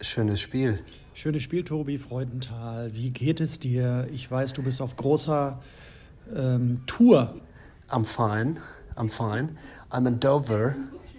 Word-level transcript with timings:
Schönes 0.00 0.40
Spiel. 0.40 0.78
Schönes 1.12 1.42
Spiel, 1.42 1.64
Tobi 1.64 1.98
Freudenthal. 1.98 2.94
Wie 2.94 3.10
geht 3.10 3.40
es 3.40 3.58
dir? 3.58 4.06
Ich 4.12 4.30
weiß, 4.30 4.52
du 4.52 4.62
bist 4.62 4.80
auf 4.80 4.94
großer 4.94 5.60
ähm, 6.36 6.82
Tour. 6.86 7.34
I'm 7.90 8.04
fine. 8.04 8.60
I'm 8.94 9.08
fine. 9.10 9.56
I'm 9.90 10.06
in 10.06 10.20
Dover 10.20 10.76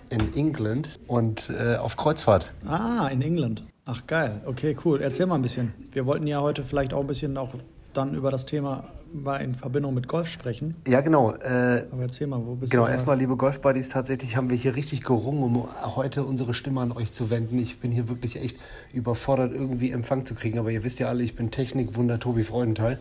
in 0.09 0.33
England 0.33 0.97
und 1.07 1.49
äh, 1.49 1.75
auf 1.75 1.97
Kreuzfahrt. 1.97 2.53
Ah, 2.65 3.09
in 3.11 3.21
England. 3.21 3.63
Ach 3.83 4.07
geil. 4.07 4.41
Okay, 4.45 4.77
cool. 4.85 5.01
Erzähl 5.01 5.25
mal 5.25 5.35
ein 5.35 5.41
bisschen. 5.41 5.73
Wir 5.91 6.05
wollten 6.05 6.25
ja 6.25 6.39
heute 6.39 6.63
vielleicht 6.63 6.93
auch 6.93 7.01
ein 7.01 7.07
bisschen 7.07 7.37
auch 7.37 7.55
dann 7.93 8.15
über 8.15 8.31
das 8.31 8.45
Thema 8.45 8.85
mal 9.13 9.37
in 9.37 9.53
Verbindung 9.53 9.93
mit 9.93 10.07
Golf 10.07 10.27
sprechen. 10.27 10.75
Ja, 10.87 11.01
genau. 11.01 11.33
Äh, 11.33 11.85
Aber 11.91 12.03
erzähl 12.03 12.27
mal, 12.27 12.39
wo 12.45 12.55
bist 12.55 12.71
genau, 12.71 12.83
du? 12.83 12.87
da? 12.87 12.93
erstmal, 12.93 13.17
liebe 13.17 13.35
Golf-Buddies, 13.35 13.89
tatsächlich 13.89 14.35
haben 14.37 14.49
wir 14.49 14.57
hier 14.57 14.75
richtig 14.75 15.03
gerungen, 15.03 15.43
um 15.43 15.67
heute 15.95 16.23
unsere 16.23 16.53
Stimme 16.53 16.81
an 16.81 16.91
euch 16.91 17.11
zu 17.11 17.29
wenden. 17.29 17.57
Ich 17.59 17.79
bin 17.79 17.91
hier 17.91 18.07
wirklich 18.09 18.35
echt 18.37 18.57
überfordert, 18.93 19.51
irgendwie 19.53 19.91
Empfang 19.91 20.25
zu 20.25 20.35
kriegen. 20.35 20.59
Aber 20.59 20.71
ihr 20.71 20.83
wisst 20.83 20.99
ja 20.99 21.07
alle, 21.07 21.23
ich 21.23 21.35
bin 21.35 21.51
Technik-Wunder 21.51 22.19
Tobi 22.19 22.43
Freudenthal. 22.43 22.99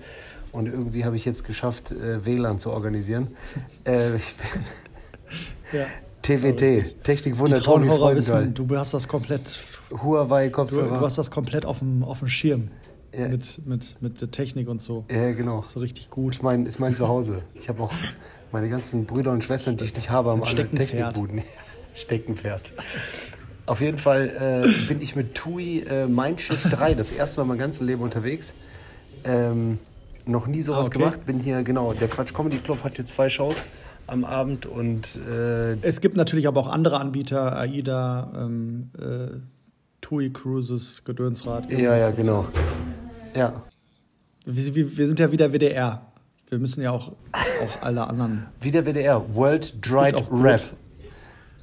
Und 0.52 0.66
irgendwie 0.66 1.04
habe 1.04 1.16
ich 1.16 1.24
jetzt 1.24 1.44
geschafft, 1.44 1.92
äh, 1.92 2.24
WLAN 2.24 2.58
zu 2.58 2.70
organisieren. 2.72 3.28
äh, 3.84 4.16
ich, 4.16 4.34
Ja. 5.72 5.84
TWT, 6.22 7.02
Technik-Wunder 7.04 7.58
Tobi 7.60 7.86
Freudenthal. 7.88 8.42
wissen, 8.44 8.54
du 8.54 8.76
hast 8.76 8.94
das 8.94 9.06
komplett, 9.08 9.58
du, 9.90 9.96
du 9.96 10.02
Huawei-Kopfhörer. 10.02 11.00
hast 11.00 11.18
das 11.18 11.30
komplett 11.30 11.64
auf 11.66 11.78
dem, 11.80 12.02
auf 12.02 12.18
dem 12.20 12.28
Schirm. 12.28 12.68
Ja. 13.18 13.28
Mit, 13.28 13.60
mit, 13.66 13.96
mit 14.00 14.20
der 14.20 14.30
Technik 14.30 14.68
und 14.68 14.80
so. 14.80 15.04
Ja, 15.10 15.32
genau. 15.32 15.60
Ist 15.60 15.76
richtig 15.76 16.10
gut. 16.10 16.34
Ist 16.34 16.42
mein, 16.42 16.66
ist 16.66 16.78
mein 16.78 16.94
Zuhause. 16.94 17.42
Ich 17.54 17.68
habe 17.68 17.82
auch 17.82 17.92
meine 18.52 18.68
ganzen 18.68 19.04
Brüder 19.06 19.32
und 19.32 19.42
Schwestern, 19.44 19.76
die 19.76 19.84
ich 19.84 19.94
nicht 19.94 20.10
habe, 20.10 20.30
haben 20.30 20.42
alle 20.42 20.50
Steckenpferd. 20.52 20.88
Technikbuden. 21.14 21.42
Steckenpferd. 21.94 22.72
Auf 23.66 23.80
jeden 23.80 23.98
Fall 23.98 24.64
äh, 24.64 24.86
bin 24.88 25.02
ich 25.02 25.16
mit 25.16 25.34
TUI 25.34 25.80
äh, 25.80 26.06
Mindshift 26.06 26.66
3 26.70 26.94
das 26.94 27.10
erste 27.10 27.40
Mal 27.40 27.46
mein 27.48 27.58
ganzes 27.58 27.82
Leben 27.82 28.02
unterwegs. 28.02 28.54
Ähm, 29.24 29.78
noch 30.24 30.46
nie 30.46 30.62
sowas 30.62 30.86
Ah, 30.86 30.88
okay. 30.88 30.98
gemacht. 30.98 31.26
Bin 31.26 31.40
hier, 31.40 31.62
genau, 31.62 31.92
der 31.92 32.08
Quatsch 32.08 32.32
Comedy 32.32 32.58
Club 32.58 32.84
hat 32.84 32.96
hier 32.96 33.04
zwei 33.04 33.28
Shows 33.28 33.66
am 34.06 34.24
Abend 34.24 34.64
und 34.64 35.20
äh, 35.28 35.74
Es 35.82 36.00
gibt 36.00 36.16
natürlich 36.16 36.46
aber 36.48 36.60
auch 36.60 36.68
andere 36.68 36.98
Anbieter, 37.00 37.58
AIDA, 37.58 38.32
ähm, 38.36 38.90
äh, 38.98 39.36
TUI 40.00 40.30
Cruises, 40.30 41.04
Gedönsrad. 41.04 41.70
ja, 41.70 41.96
ja, 41.96 42.10
genau. 42.10 42.42
ja. 42.44 42.48
Ja, 43.34 43.62
Wir, 44.44 44.96
wir, 44.96 45.06
sind 45.06 45.20
ja 45.20 45.30
wieder 45.30 45.52
WDR. 45.52 46.02
Wir 46.48 46.58
müssen 46.58 46.82
ja 46.82 46.90
auch, 46.90 47.12
auch 47.32 47.82
alle 47.82 48.06
anderen. 48.06 48.46
wie 48.60 48.70
der 48.70 48.86
WDR, 48.86 49.22
World 49.34 49.74
Dried. 49.80 50.14
Rap. 50.32 50.62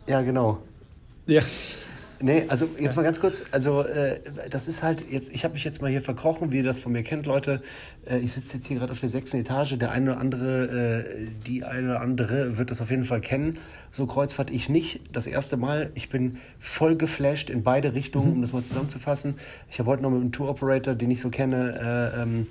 Ja, 0.08 0.22
genau. 0.22 0.60
Ja. 1.26 1.42
Nee, 2.22 2.46
also 2.48 2.70
jetzt 2.80 2.96
mal 2.96 3.04
ganz 3.04 3.20
kurz, 3.20 3.44
also 3.52 3.82
äh, 3.82 4.20
das 4.50 4.68
ist 4.68 4.84
halt 4.84 5.04
jetzt, 5.10 5.34
ich 5.34 5.44
habe 5.44 5.54
mich 5.54 5.66
jetzt 5.66 5.82
mal 5.82 5.92
hier 5.92 6.02
verkrochen, 6.02 6.52
wie 6.52 6.58
ihr 6.58 6.64
das 6.64 6.80
von 6.80 6.94
mir 6.94 7.04
kennt, 7.04 7.26
Leute. 7.26 7.62
Äh, 8.06 8.20
ich 8.20 8.34
sitze 8.34 8.56
jetzt 8.56 8.68
hier 8.68 8.78
gerade 8.78 8.94
auf 8.94 9.00
der 9.00 9.10
sechsten 9.10 9.38
Etage, 9.38 9.78
der 9.78 9.92
eine 9.92 10.12
oder 10.12 10.22
andere, 10.22 11.06
äh, 11.10 11.28
die 11.46 11.66
eine 11.66 11.92
oder 11.92 12.02
andere 12.02 12.58
wird 12.58 12.72
das 12.72 12.80
auf 12.80 12.90
jeden 12.90 13.04
Fall 13.04 13.20
kennen. 13.20 13.58
So 13.92 14.08
Kreuzfahrt 14.08 14.50
ich 14.50 14.70
nicht, 14.70 15.02
das 15.12 15.28
erste 15.28 15.58
Mal. 15.58 15.92
Ich 15.94 16.10
bin 16.10 16.38
voll 16.60 16.96
geflasht 16.96 17.50
in 17.50 17.64
beide 17.64 17.94
Richtungen, 17.94 18.34
um 18.34 18.42
das 18.42 18.54
mal 18.54 18.64
zusammenzufassen. 18.64 19.36
Ich 19.70 19.80
habe 19.80 19.90
heute 19.90 20.04
noch 20.04 20.10
mit 20.10 20.22
einem 20.22 20.32
Tour-Operator, 20.32 20.96
den 20.96 21.12
ich 21.12 21.20
so 21.20 21.30
kenne, 21.30 22.14
äh, 22.16 22.22
ähm, 22.22 22.48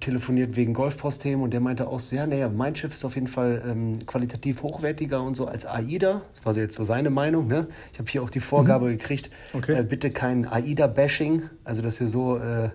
telefoniert 0.00 0.56
wegen 0.56 0.72
Golfpost-Themen 0.74 1.42
und 1.42 1.52
der 1.52 1.60
meinte 1.60 1.88
auch 1.88 2.00
so, 2.00 2.16
ja, 2.16 2.26
naja, 2.26 2.48
mein 2.48 2.74
Schiff 2.76 2.92
ist 2.92 3.04
auf 3.04 3.14
jeden 3.14 3.26
Fall 3.26 3.62
ähm, 3.66 4.06
qualitativ 4.06 4.62
hochwertiger 4.62 5.22
und 5.22 5.34
so 5.36 5.46
als 5.46 5.66
AIDA. 5.66 6.22
Das 6.32 6.44
war 6.44 6.52
so 6.54 6.60
jetzt 6.60 6.76
so 6.76 6.84
seine 6.84 7.10
Meinung. 7.10 7.46
Ne? 7.48 7.66
Ich 7.92 7.98
habe 7.98 8.10
hier 8.10 8.22
auch 8.22 8.30
die 8.30 8.40
Vorgabe 8.40 8.88
gekriegt, 8.90 9.30
Okay. 9.52 9.78
äh, 9.78 9.82
bitte 9.82 10.10
kein 10.10 10.46
AIDA-Bashing. 10.46 11.42
Also, 11.64 11.82
dass 11.82 12.00
ihr 12.00 12.08
so, 12.08 12.36
äh, 12.38 12.70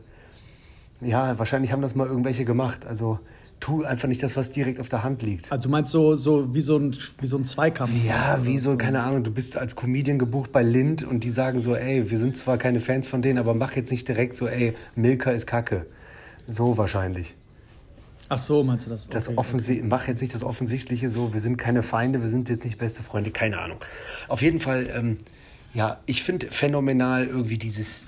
ja, 1.01 1.37
wahrscheinlich 1.39 1.71
haben 1.71 1.81
das 1.81 1.95
mal 1.95 2.07
irgendwelche 2.07 2.45
gemacht. 2.45 2.85
Also, 2.85 3.19
tu 3.59 3.83
einfach 3.83 4.07
nicht 4.07 4.23
das, 4.23 4.35
was 4.35 4.49
direkt 4.51 4.79
auf 4.79 4.89
der 4.89 5.03
Hand 5.03 5.21
liegt. 5.21 5.51
Also 5.51 5.65
du 5.65 5.69
meinst 5.69 5.91
so, 5.91 6.15
so 6.15 6.53
wie, 6.55 6.61
so 6.61 6.77
ein, 6.77 6.97
wie 7.19 7.27
so 7.27 7.37
ein 7.37 7.45
Zweikampf? 7.45 7.91
Ja, 8.05 8.39
wie 8.43 8.57
so, 8.57 8.75
keine 8.75 9.03
Ahnung, 9.03 9.23
du 9.23 9.31
bist 9.31 9.55
als 9.55 9.75
Comedian 9.75 10.17
gebucht 10.17 10.51
bei 10.51 10.63
Lind 10.63 11.03
und 11.03 11.23
die 11.23 11.29
sagen 11.29 11.59
so, 11.59 11.75
ey, 11.75 12.09
wir 12.09 12.17
sind 12.17 12.35
zwar 12.35 12.57
keine 12.57 12.79
Fans 12.79 13.07
von 13.07 13.21
denen, 13.21 13.37
aber 13.37 13.53
mach 13.53 13.75
jetzt 13.75 13.91
nicht 13.91 14.07
direkt 14.07 14.35
so, 14.35 14.47
ey, 14.47 14.73
Milka 14.95 15.29
ist 15.29 15.45
Kacke. 15.45 15.85
So 16.47 16.77
wahrscheinlich. 16.77 17.35
Ach 18.29 18.39
so, 18.39 18.63
meinst 18.63 18.85
du 18.85 18.91
das? 18.91 19.09
Das 19.09 19.27
Okay. 19.27 19.37
Offensi 19.37 19.81
mach 19.83 20.07
jetzt 20.07 20.21
nicht 20.21 20.33
das 20.33 20.43
Offensichtliche 20.43 21.09
so, 21.09 21.33
wir 21.33 21.39
sind 21.41 21.57
keine 21.57 21.83
Feinde, 21.83 22.21
wir 22.21 22.29
sind 22.29 22.47
jetzt 22.47 22.63
nicht 22.63 22.77
beste 22.77 23.03
Freunde, 23.03 23.31
keine 23.31 23.59
Ahnung. 23.59 23.79
Auf 24.29 24.41
jeden 24.41 24.59
Fall, 24.59 24.87
ähm, 24.93 25.17
ja, 25.73 25.99
ich 26.05 26.23
finde 26.23 26.47
phänomenal 26.49 27.25
irgendwie 27.27 27.57
dieses 27.57 28.05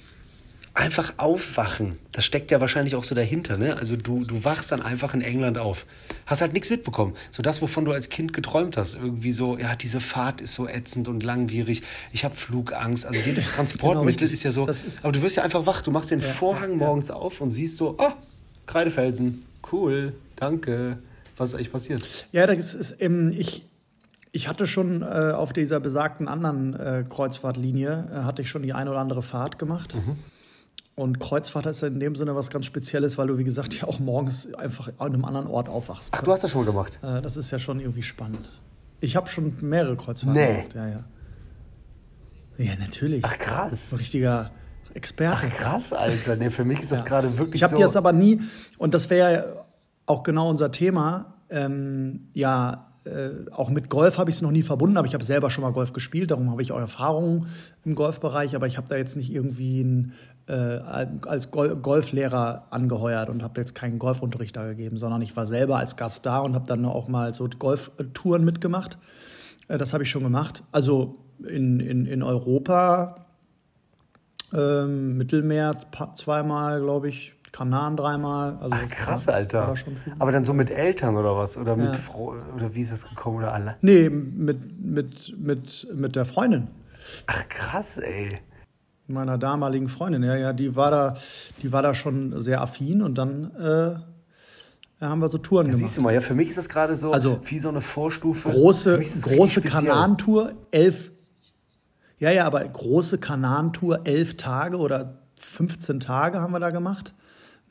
einfach 0.76 1.14
aufwachen. 1.18 2.00
Das 2.14 2.26
steckt 2.26 2.50
ja 2.50 2.60
wahrscheinlich 2.60 2.96
auch 2.96 3.04
so 3.04 3.14
dahinter, 3.14 3.58
ne? 3.58 3.78
Also 3.78 3.96
du, 3.96 4.26
du 4.26 4.44
wachst 4.44 4.72
dann 4.72 4.82
einfach 4.82 5.14
in 5.14 5.22
England 5.22 5.58
auf. 5.60 5.86
Hast 6.26 6.42
halt 6.42 6.54
nichts 6.54 6.70
mitbekommen. 6.72 7.14
So 7.30 7.44
das, 7.44 7.62
wovon 7.62 7.86
du 7.86 7.92
als 7.92 8.10
Kind 8.10 8.34
geträumt 8.34 8.76
hast. 8.78 8.96
Irgendwie 8.96 9.32
so, 9.32 9.58
ja, 9.58 9.76
diese 9.76 10.00
Fahrt 10.00 10.42
ist 10.42 10.56
so 10.56 10.68
ätzend 10.68 11.08
und 11.08 11.22
langwierig. 11.22 11.84
Ich 12.12 12.26
habe 12.26 12.34
Flugangst. 12.34 13.06
Also 13.06 13.22
jedes 13.22 13.52
Transportmittel 13.56 14.22
richtig. 14.28 14.34
ist 14.34 14.44
ja 14.44 14.52
so. 14.52 14.66
Ist- 14.68 15.04
aber 15.06 15.12
du 15.12 15.22
wirst 15.22 15.38
ja 15.38 15.44
einfach 15.44 15.66
wach. 15.68 15.84
Du 15.84 15.92
machst 15.92 16.10
den 16.10 16.20
Ja, 16.22 16.28
Vorhang 16.28 16.72
ja, 16.72 16.78
ja. 16.80 16.86
morgens 16.88 17.12
auf 17.12 17.40
und 17.42 17.52
siehst 17.52 17.78
so, 17.78 17.96
ah, 18.00 18.16
Kreidefelsen. 18.66 19.46
Cool, 19.72 20.14
danke. 20.36 20.98
Was 21.38 21.50
ist 21.50 21.56
eigentlich 21.56 21.72
passiert? 21.72 22.28
Ja, 22.32 22.48
das 22.48 22.74
ist, 22.74 22.96
ähm, 23.00 23.32
ich, 23.38 23.66
ich 24.32 24.48
hatte 24.48 24.66
schon 24.68 25.02
äh, 25.04 25.06
auf 25.36 25.54
dieser 25.54 25.80
besagten 25.80 26.28
anderen 26.28 26.74
äh, 26.74 27.04
Kreuzfahrtlinie, 27.08 28.10
äh, 28.12 28.16
hatte 28.24 28.42
ich 28.42 28.50
schon 28.50 28.64
die 28.64 28.74
eine 28.74 28.90
oder 28.90 29.00
andere 29.00 29.22
Fahrt 29.24 29.60
gemacht. 29.60 29.94
Mhm. 29.96 30.18
Und 30.96 31.20
Kreuzfahrt 31.20 31.66
ist 31.66 31.82
in 31.82 32.00
dem 32.00 32.16
Sinne 32.16 32.36
was 32.36 32.50
ganz 32.52 32.68
Spezielles, 32.68 33.18
weil 33.18 33.28
du, 33.28 33.38
wie 33.38 33.44
gesagt, 33.44 33.74
ja 33.82 33.88
auch 33.88 34.00
morgens 34.00 34.54
einfach 34.56 34.90
an 35.00 35.14
einem 35.14 35.26
anderen 35.26 35.48
Ort 35.48 35.70
aufwachst. 35.70 36.10
Ach, 36.12 36.22
du 36.22 36.32
hast 36.32 36.44
das 36.44 36.52
schon 36.52 36.66
gemacht. 36.66 37.00
Äh, 37.02 37.22
das 37.22 37.36
ist 37.38 37.50
ja 37.52 37.60
schon 37.60 37.80
irgendwie 37.80 38.04
spannend. 38.04 38.48
Ich 39.00 39.16
habe 39.16 39.30
schon 39.30 39.54
mehrere 39.62 39.96
Kreuzfahrten 39.98 40.34
Nee. 40.42 40.54
gemacht, 40.58 40.76
ja, 40.76 40.88
ja. 40.88 41.04
Ja, 42.58 42.74
natürlich. 42.80 43.26
Ach, 43.26 43.38
krass. 43.38 43.90
Ein 43.92 43.98
richtiger 43.98 44.52
Experte. 44.94 45.36
Ach, 45.38 45.50
krass, 45.50 45.92
Alter. 45.92 46.36
Nee, 46.36 46.52
für 46.52 46.64
mich 46.64 46.82
ist 46.82 46.92
das 46.92 47.00
Ja. 47.00 47.06
gerade 47.06 47.38
wirklich 47.38 47.56
Ich 47.56 47.64
habe 47.64 47.72
so. 47.72 47.78
die 47.78 47.82
jetzt 47.84 47.98
aber 47.98 48.14
nie, 48.14 48.40
und 48.78 48.94
das 48.94 49.10
wäre 49.10 49.34
ja 49.34 49.44
auch 50.06 50.22
genau 50.22 50.50
unser 50.50 50.72
Thema, 50.72 51.34
ähm, 51.50 52.28
ja, 52.34 52.93
äh, 53.06 53.52
auch 53.52 53.70
mit 53.70 53.90
Golf 53.90 54.18
habe 54.18 54.30
ich 54.30 54.38
es 54.38 54.42
noch 54.42 54.52
nie 54.52 54.64
verbunden, 54.64 54.98
aber 54.98 55.08
ich 55.08 55.14
habe 55.14 55.24
selber 55.24 55.50
schon 55.50 55.64
mal 55.64 55.74
Golf 55.74 55.92
gespielt, 55.94 56.32
darum 56.32 56.52
habe 56.52 56.62
ich 56.62 56.72
auch 56.72 56.80
Erfahrungen 56.80 57.48
im 57.84 57.96
Golfbereich, 57.96 58.56
aber 58.56 58.66
ich 58.66 58.78
habe 58.78 58.88
da 58.88 58.96
jetzt 58.96 59.18
nicht 59.18 59.32
irgendwie 59.32 59.82
einen, 59.82 60.14
äh, 60.48 60.54
als 60.54 61.52
Gol 61.52 61.76
Golflehrer 61.76 62.68
angeheuert 62.70 63.30
und 63.30 63.44
habe 63.44 63.60
jetzt 63.60 63.76
keinen 63.76 64.00
Golfunterricht 64.00 64.56
da 64.56 64.66
gegeben, 64.66 64.98
sondern 64.98 65.22
ich 65.22 65.36
war 65.36 65.46
selber 65.46 65.78
als 65.78 65.98
Gast 65.98 66.26
da 66.26 66.40
und 66.40 66.56
habe 66.56 66.66
dann 66.68 66.86
auch 66.86 67.08
mal 67.08 67.34
so 67.34 67.48
Golftouren 67.48 68.46
mitgemacht. 68.46 68.98
Äh, 69.68 69.78
das 69.78 69.94
habe 69.94 70.04
ich 70.04 70.10
schon 70.10 70.24
gemacht. 70.24 70.64
Also 70.72 71.18
in, 71.46 71.80
in, 71.80 72.06
in 72.06 72.24
Europa 72.24 73.26
ähm, 74.54 75.18
Mittelmeer 75.18 75.76
zweimal, 76.16 76.80
glaube 76.80 77.10
ich, 77.10 77.34
Kanaren 77.54 77.96
dreimal. 77.96 78.58
Also 78.60 78.76
Ach, 78.78 78.90
krass, 78.90 79.28
war 79.28 79.36
Alter. 79.36 79.76
viel. 79.76 79.94
Aber 80.20 80.32
dann 80.34 80.44
so 80.44 80.54
mit 80.54 80.70
Eltern 80.72 81.16
oder 81.16 81.38
was? 81.38 81.56
Oder 81.56 81.76
mit 81.78 81.96
Ja. 81.96 82.14
Oder 82.56 82.76
wie 82.76 82.82
ist 82.82 82.92
das 82.92 83.08
gekommen? 83.08 83.38
Oder 83.38 83.54
alle? 83.54 83.76
Nee, 83.82 84.10
mit, 84.10 84.84
mit, 84.84 85.38
mit, 85.40 85.88
mit 85.94 86.16
der 86.18 86.26
Freundin, 86.26 86.68
Ach, 87.28 87.48
krass, 87.50 87.98
ey. 88.00 88.30
meiner 89.08 89.38
damaligen 89.38 89.88
Freundin. 89.88 90.24
Ja, 90.24 90.36
ja, 90.36 90.52
die 90.52 90.76
war 90.76 90.90
da, 90.92 91.16
die 91.62 91.72
war 91.72 91.84
da 91.84 91.94
schon 91.94 92.42
sehr 92.42 92.60
affin 92.60 93.02
und 93.04 93.16
dann 93.20 93.52
äh, 93.56 95.06
haben 95.06 95.20
wir 95.20 95.30
so 95.30 95.38
Touren 95.38 95.68
Ja, 95.68 95.74
gemacht. 95.74 95.88
siehst 95.88 95.98
du 95.98 96.02
mal, 96.02 96.14
ja, 96.14 96.22
für 96.22 96.34
mich 96.34 96.50
ist 96.50 96.58
das 96.58 96.68
gerade 96.70 96.96
so 96.98 97.12
Also, 97.12 97.40
wie 97.44 97.60
so 97.60 97.70
eine 97.70 97.82
Vorstufe. 97.82 98.50
Große, 98.50 99.00
große. 99.22 99.62
Kanantour, 99.62 100.54
elf. 100.72 101.12
Ja, 102.18 102.32
ja, 102.32 102.46
aber 102.46 102.64
große 102.64 103.20
Kanantour, 103.20 104.02
elf 104.06 104.38
Tage 104.38 104.78
oder 104.78 105.20
15 105.40 106.00
Tage 106.00 106.40
haben 106.42 106.52
wir 106.54 106.60
da 106.60 106.72
gemacht. 106.72 107.14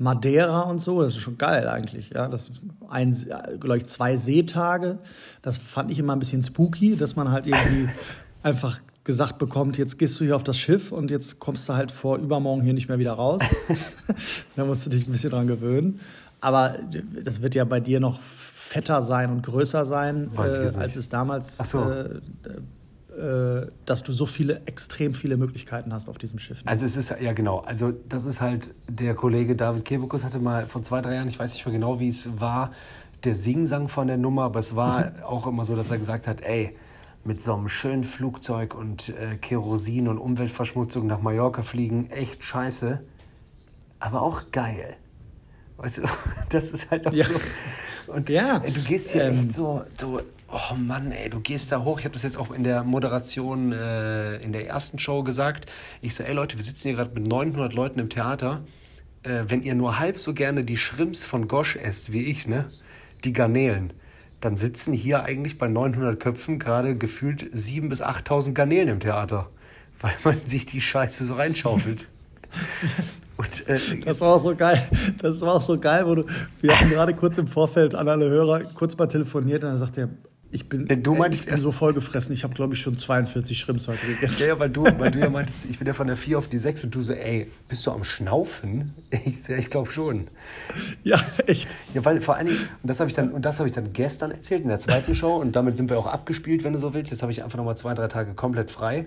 Madeira 0.03 0.63
und 0.63 0.81
so, 0.81 1.03
das 1.03 1.13
ist 1.13 1.21
schon 1.21 1.39
geil 1.39 1.69
eigentlich. 1.69 2.11
Ja, 2.11 2.29
das 2.29 2.49
ist 2.49 2.63
ein, 2.89 3.13
glaube 3.61 3.79
ich, 3.79 3.87
zwei 3.87 4.17
Seetage. 4.17 4.99
Das 5.43 5.59
fand 5.59 5.91
ich 5.91 5.99
immer 5.99 6.15
ein 6.15 6.19
bisschen 6.19 6.43
spooky, 6.43 6.97
dass 6.97 7.17
man 7.17 7.31
halt 7.31 7.47
irgendwie 7.47 7.89
einfach 8.43 8.81
gesagt 9.05 9.39
bekommt, 9.39 9.79
jetzt 9.79 9.99
gehst 9.99 10.19
du 10.21 10.25
hier 10.25 10.37
auf 10.37 10.45
das 10.45 10.59
Schiff 10.59 10.93
und 10.93 11.11
jetzt 11.11 11.41
kommst 11.41 11.69
du 11.69 11.75
halt 11.75 11.91
vor 11.91 12.19
übermorgen 12.19 12.63
hier 12.63 12.75
nicht 12.75 12.89
mehr 12.89 12.99
wieder 12.99 13.15
raus. 13.15 13.41
da 14.57 14.65
musst 14.65 14.87
du 14.87 14.91
dich 14.91 15.07
ein 15.07 15.13
bisschen 15.13 15.31
dran 15.31 15.47
gewöhnen. 15.47 16.01
Aber 16.41 16.77
das 17.25 17.41
wird 17.41 17.55
ja 17.55 17.65
bei 17.65 17.81
dir 17.81 18.01
noch 18.01 18.21
fetter 18.21 19.03
sein 19.03 19.31
und 19.31 19.43
größer 19.43 19.85
sein, 19.85 20.31
äh, 20.35 20.41
als 20.41 20.97
es 20.97 21.09
damals, 21.09 21.59
so. 21.71 21.83
äh, 21.83 22.01
äh, 22.01 22.21
dass 23.85 24.03
du 24.03 24.13
so 24.13 24.27
viele, 24.27 24.63
extrem 24.67 25.13
viele 25.15 25.37
Möglichkeiten 25.37 25.93
hast 25.93 26.09
auf 26.09 26.19
diesem 26.19 26.39
Schiff. 26.39 26.63
Also 26.65 26.85
es 26.87 26.97
ist, 26.97 27.15
ja 27.21 27.33
genau, 27.33 27.59
also 27.61 27.93
das 28.09 28.27
ist 28.27 28.41
halt, 28.41 28.75
der 28.89 29.15
Kollege 29.15 29.55
David 29.55 29.85
Kebekus 29.85 30.25
hatte 30.25 30.39
mal 30.39 30.67
vor 30.67 30.83
zwei, 30.83 31.03
drei 31.03 31.15
Jahren, 31.17 31.29
ich 31.29 31.39
weiß 31.39 31.53
nicht 31.55 31.67
mehr 31.67 31.75
genau, 31.75 32.01
wie 32.01 32.09
es 32.09 32.41
war, 32.41 32.71
der 33.25 33.35
Singsang 33.35 33.89
von 33.89 34.07
der 34.09 34.17
Nummer, 34.17 34.45
aber 34.45 34.59
es 34.59 34.75
war 34.77 35.13
auch 35.25 35.47
immer 35.47 35.65
so, 35.65 35.77
dass 35.77 35.91
er 35.91 35.99
gesagt 35.99 36.27
hat, 36.27 36.41
ey, 36.41 36.77
mit 37.25 37.41
so 37.41 37.55
einem 37.55 37.69
schönen 37.69 38.03
Flugzeug 38.03 38.75
und 38.75 39.11
äh, 39.11 39.37
Kerosin 39.37 40.09
und 40.09 40.19
Umweltverschmutzung 40.19 41.07
nach 41.07 41.21
Mallorca 41.21 41.63
fliegen, 41.63 42.11
echt 42.11 42.43
scheiße, 42.43 43.03
aber 44.01 44.23
auch 44.23 44.51
geil. 44.51 44.97
Weißt 45.77 45.99
du, 45.99 46.03
das 46.49 46.71
ist 46.71 46.91
halt 46.91 47.07
auch 47.07 47.13
Ja. 47.13 47.25
so. 47.25 47.35
Und 48.09 48.29
Ja, 48.29 48.59
du 48.59 48.81
gehst 48.83 49.13
hier 49.13 49.25
ähm, 49.25 49.39
echt 49.39 49.53
so, 49.53 49.83
du, 49.99 50.21
oh 50.53 50.75
Mann, 50.75 51.13
ey, 51.13 51.31
du 51.31 51.41
gehst 51.41 51.73
da 51.73 51.83
hoch. 51.83 51.99
Ich 51.99 52.05
habe 52.05 52.13
das 52.13 52.23
jetzt 52.23 52.37
auch 52.37 52.51
in 52.51 52.65
der 52.65 52.85
Moderation 52.85 53.73
äh, 53.73 54.37
in 54.37 54.53
der 54.53 54.67
ersten 54.67 54.99
Show 54.99 55.23
gesagt. 55.23 55.67
Ich 56.01 56.15
so, 56.15 56.23
ey 56.23 56.35
Leute, 56.35 56.57
wir 56.57 56.65
sitzen 56.65 56.89
hier 56.89 56.97
gerade 56.97 57.13
mit 57.15 57.27
900 57.27 57.73
Leuten 57.73 57.99
im 57.99 58.11
Theater. 58.11 58.63
Äh, 59.23 59.45
wenn 59.49 59.63
ihr 59.63 59.75
nur 59.75 59.99
halb 59.99 60.19
so 60.19 60.35
gerne 60.35 60.65
die 60.65 60.77
Shrimps 60.77 61.25
von 61.25 61.49
Gosch 61.49 61.77
esst 61.77 62.13
wie 62.13 62.25
ich, 62.25 62.47
ne, 62.47 62.71
die 63.25 63.33
Garnelen, 63.33 63.93
dann 64.41 64.57
sitzen 64.57 64.93
hier 64.93 65.23
eigentlich 65.23 65.59
bei 65.59 65.69
900 65.69 66.19
Köpfen 66.19 66.59
gerade 66.59 66.97
gefühlt 66.97 67.43
7.000 67.55 67.89
bis 67.89 68.03
8.000 68.03 68.53
Garnelen 68.53 68.89
im 68.89 69.01
Theater, 69.01 69.49
weil 70.01 70.15
man 70.25 70.47
sich 70.47 70.67
die 70.67 70.81
Scheiße 70.81 71.25
so 71.25 71.35
reinschaufelt. 71.35 72.09
Und 73.37 73.67
äh, 73.67 73.79
Das 74.05 74.21
war 74.21 74.35
auch 74.35 74.39
so 74.39 74.55
geil. 74.55 74.81
Das 75.21 75.41
war 75.41 75.55
auch 75.55 75.63
so 75.63 75.79
geil, 75.79 76.07
wo 76.07 76.15
du, 76.15 76.25
wir 76.61 76.79
hatten 76.79 76.91
gerade 76.91 77.15
kurz 77.15 77.39
im 77.39 77.47
Vorfeld 77.47 77.95
an 77.95 78.09
alle 78.09 78.29
Hörer 78.29 78.65
kurz 78.75 78.97
mal 78.97 79.07
telefoniert 79.07 79.65
und 79.65 79.71
dann 79.71 79.79
sagt 79.79 79.99
er, 79.99 80.11
ich 80.53 80.69
bin, 80.69 80.87
du 81.03 81.15
meintest 81.15 81.45
ich 81.45 81.49
bin 81.51 81.59
so 81.59 81.73
vollgefressen. 81.73 82.33
Ich 82.35 82.45
habe, 82.45 82.53
glaube 82.55 82.75
ich, 82.75 82.81
schon 82.81 82.97
42 82.97 83.59
Shrimps 83.59 83.89
heute 83.89 84.07
gegessen. 84.07 84.43
Ja, 84.43 84.49
ja, 84.49 84.59
weil 84.59 84.69
du, 84.71 84.85
weil 84.85 85.11
du 85.11 85.19
ja 85.19 85.31
meintest, 85.39 85.65
ich 85.65 85.79
bin 85.79 85.87
ja 85.87 85.95
von 85.95 86.07
der 86.07 86.17
4 86.17 86.37
auf 86.39 86.47
die 86.49 86.59
6 86.59 86.85
und 86.85 86.95
du 86.95 87.01
so, 87.01 87.15
ey, 87.15 87.51
bist 87.69 87.87
du 87.87 87.91
am 87.91 88.05
Schnaufen? 88.05 88.93
Ich 89.25 89.49
ja, 89.49 89.57
ich 89.57 89.71
glaube 89.71 89.91
schon. 89.91 90.29
Ja, 91.05 91.19
echt. 91.47 91.75
Ja, 91.95 92.05
weil 92.05 92.21
vor 92.21 92.37
allen 92.37 92.47
Dingen, 92.49 92.59
und 92.83 92.89
das 92.89 93.01
habe 93.01 93.09
ich 93.09 93.15
dann, 93.17 93.31
und 93.33 93.45
das 93.45 93.59
habe 93.59 93.69
ich 93.69 93.75
dann 93.75 93.93
gestern 93.93 94.31
erzählt 94.31 94.63
in 94.63 94.69
der 94.69 94.79
zweiten 94.79 95.15
Show 95.15 95.37
und 95.37 95.57
damit 95.57 95.77
sind 95.77 95.91
wir 95.91 95.99
auch 95.99 96.07
abgespielt, 96.07 96.65
wenn 96.65 96.73
du 96.75 96.79
so 96.79 96.93
willst. 96.95 97.11
Jetzt 97.11 97.23
habe 97.23 97.33
ich 97.33 97.43
einfach 97.43 97.57
nochmal 97.59 97.77
zwei, 97.77 97.95
drei 97.95 98.09
Tage 98.09 98.35
komplett 98.35 98.71
frei. 98.71 99.07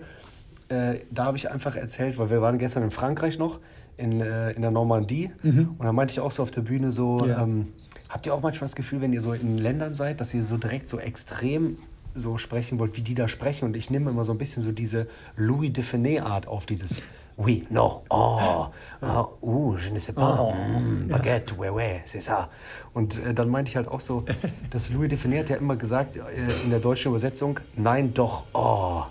Äh, 0.70 1.00
da 1.12 1.26
habe 1.26 1.38
ich 1.38 1.52
einfach 1.52 1.76
erzählt, 1.76 2.18
weil 2.18 2.30
wir 2.32 2.42
waren 2.42 2.58
gestern 2.58 2.82
in 2.84 2.92
Frankreich 2.92 3.38
noch, 3.38 3.60
in, 3.98 4.20
äh, 4.22 4.52
in 4.54 4.62
der 4.64 4.72
Normandie. 4.72 5.32
Und 5.44 5.78
da 5.80 5.94
meinte 5.94 6.12
ich 6.14 6.20
auch 6.20 6.32
so 6.32 6.42
auf 6.44 6.50
der 6.52 6.62
Bühne 6.62 6.92
so, 6.92 7.24
Ja. 7.28 7.44
ähm, 7.44 7.68
habt 8.10 8.25
ihr 8.25 8.34
auch 8.34 8.42
manchmal 8.42 8.68
das 8.68 8.75
Gefühl, 8.75 9.02
wenn 9.02 9.13
ihr 9.13 9.22
so 9.22 9.34
in 9.34 9.57
Ländern 9.57 9.96
seid, 9.96 10.22
dass 10.22 10.34
ihr 10.34 10.44
so 10.44 10.57
direkt 10.57 10.90
so 10.90 11.00
extrem 11.00 11.78
so 12.13 12.38
sprechen 12.38 12.80
wollt, 12.80 12.96
wie 12.96 13.02
die 13.02 13.16
da 13.16 13.28
sprechen? 13.28 13.66
Und 13.66 13.75
ich 13.75 13.90
nehme 13.90 14.10
immer 14.10 14.24
so 14.24 14.31
ein 14.31 14.38
bisschen 14.38 14.63
so 14.63 14.72
diese 14.72 15.07
Louis 15.36 15.74
de 15.74 15.84
Finet-Art 15.84 16.48
auf, 16.48 16.66
dieses 16.66 16.96
Oui, 17.38 17.68
no, 17.69 18.04
oh, 18.10 18.68
ah, 19.02 19.28
uh, 19.42 19.75
je 19.78 19.90
ne 19.92 20.00
sais 20.00 20.13
pas, 20.13 20.40
Oh, 20.40 20.54
mm, 20.54 21.10
baguette, 21.10 21.57
ouais, 21.57 21.69
ouais, 21.69 22.02
c'est 22.06 22.22
ça. 22.22 22.50
Und 22.94 23.22
äh, 23.25 23.34
dann 23.34 23.50
meinte 23.50 23.69
ich 23.69 23.75
halt 23.75 23.90
auch 23.90 24.00
so, 24.00 24.24
dass 24.69 24.90
Louis 24.90 25.10
de 25.10 25.18
Finet 25.18 25.44
hat 25.44 25.50
ja 25.50 25.56
immer 25.58 25.75
gesagt, 25.75 26.16
äh, 26.16 26.22
in 26.63 26.69
der 26.69 26.80
deutschen 26.80 27.10
Übersetzung, 27.10 27.60
nein, 27.75 28.13
doch, 28.13 28.46
oh. 28.54 29.04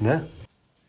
Ne? 0.00 0.26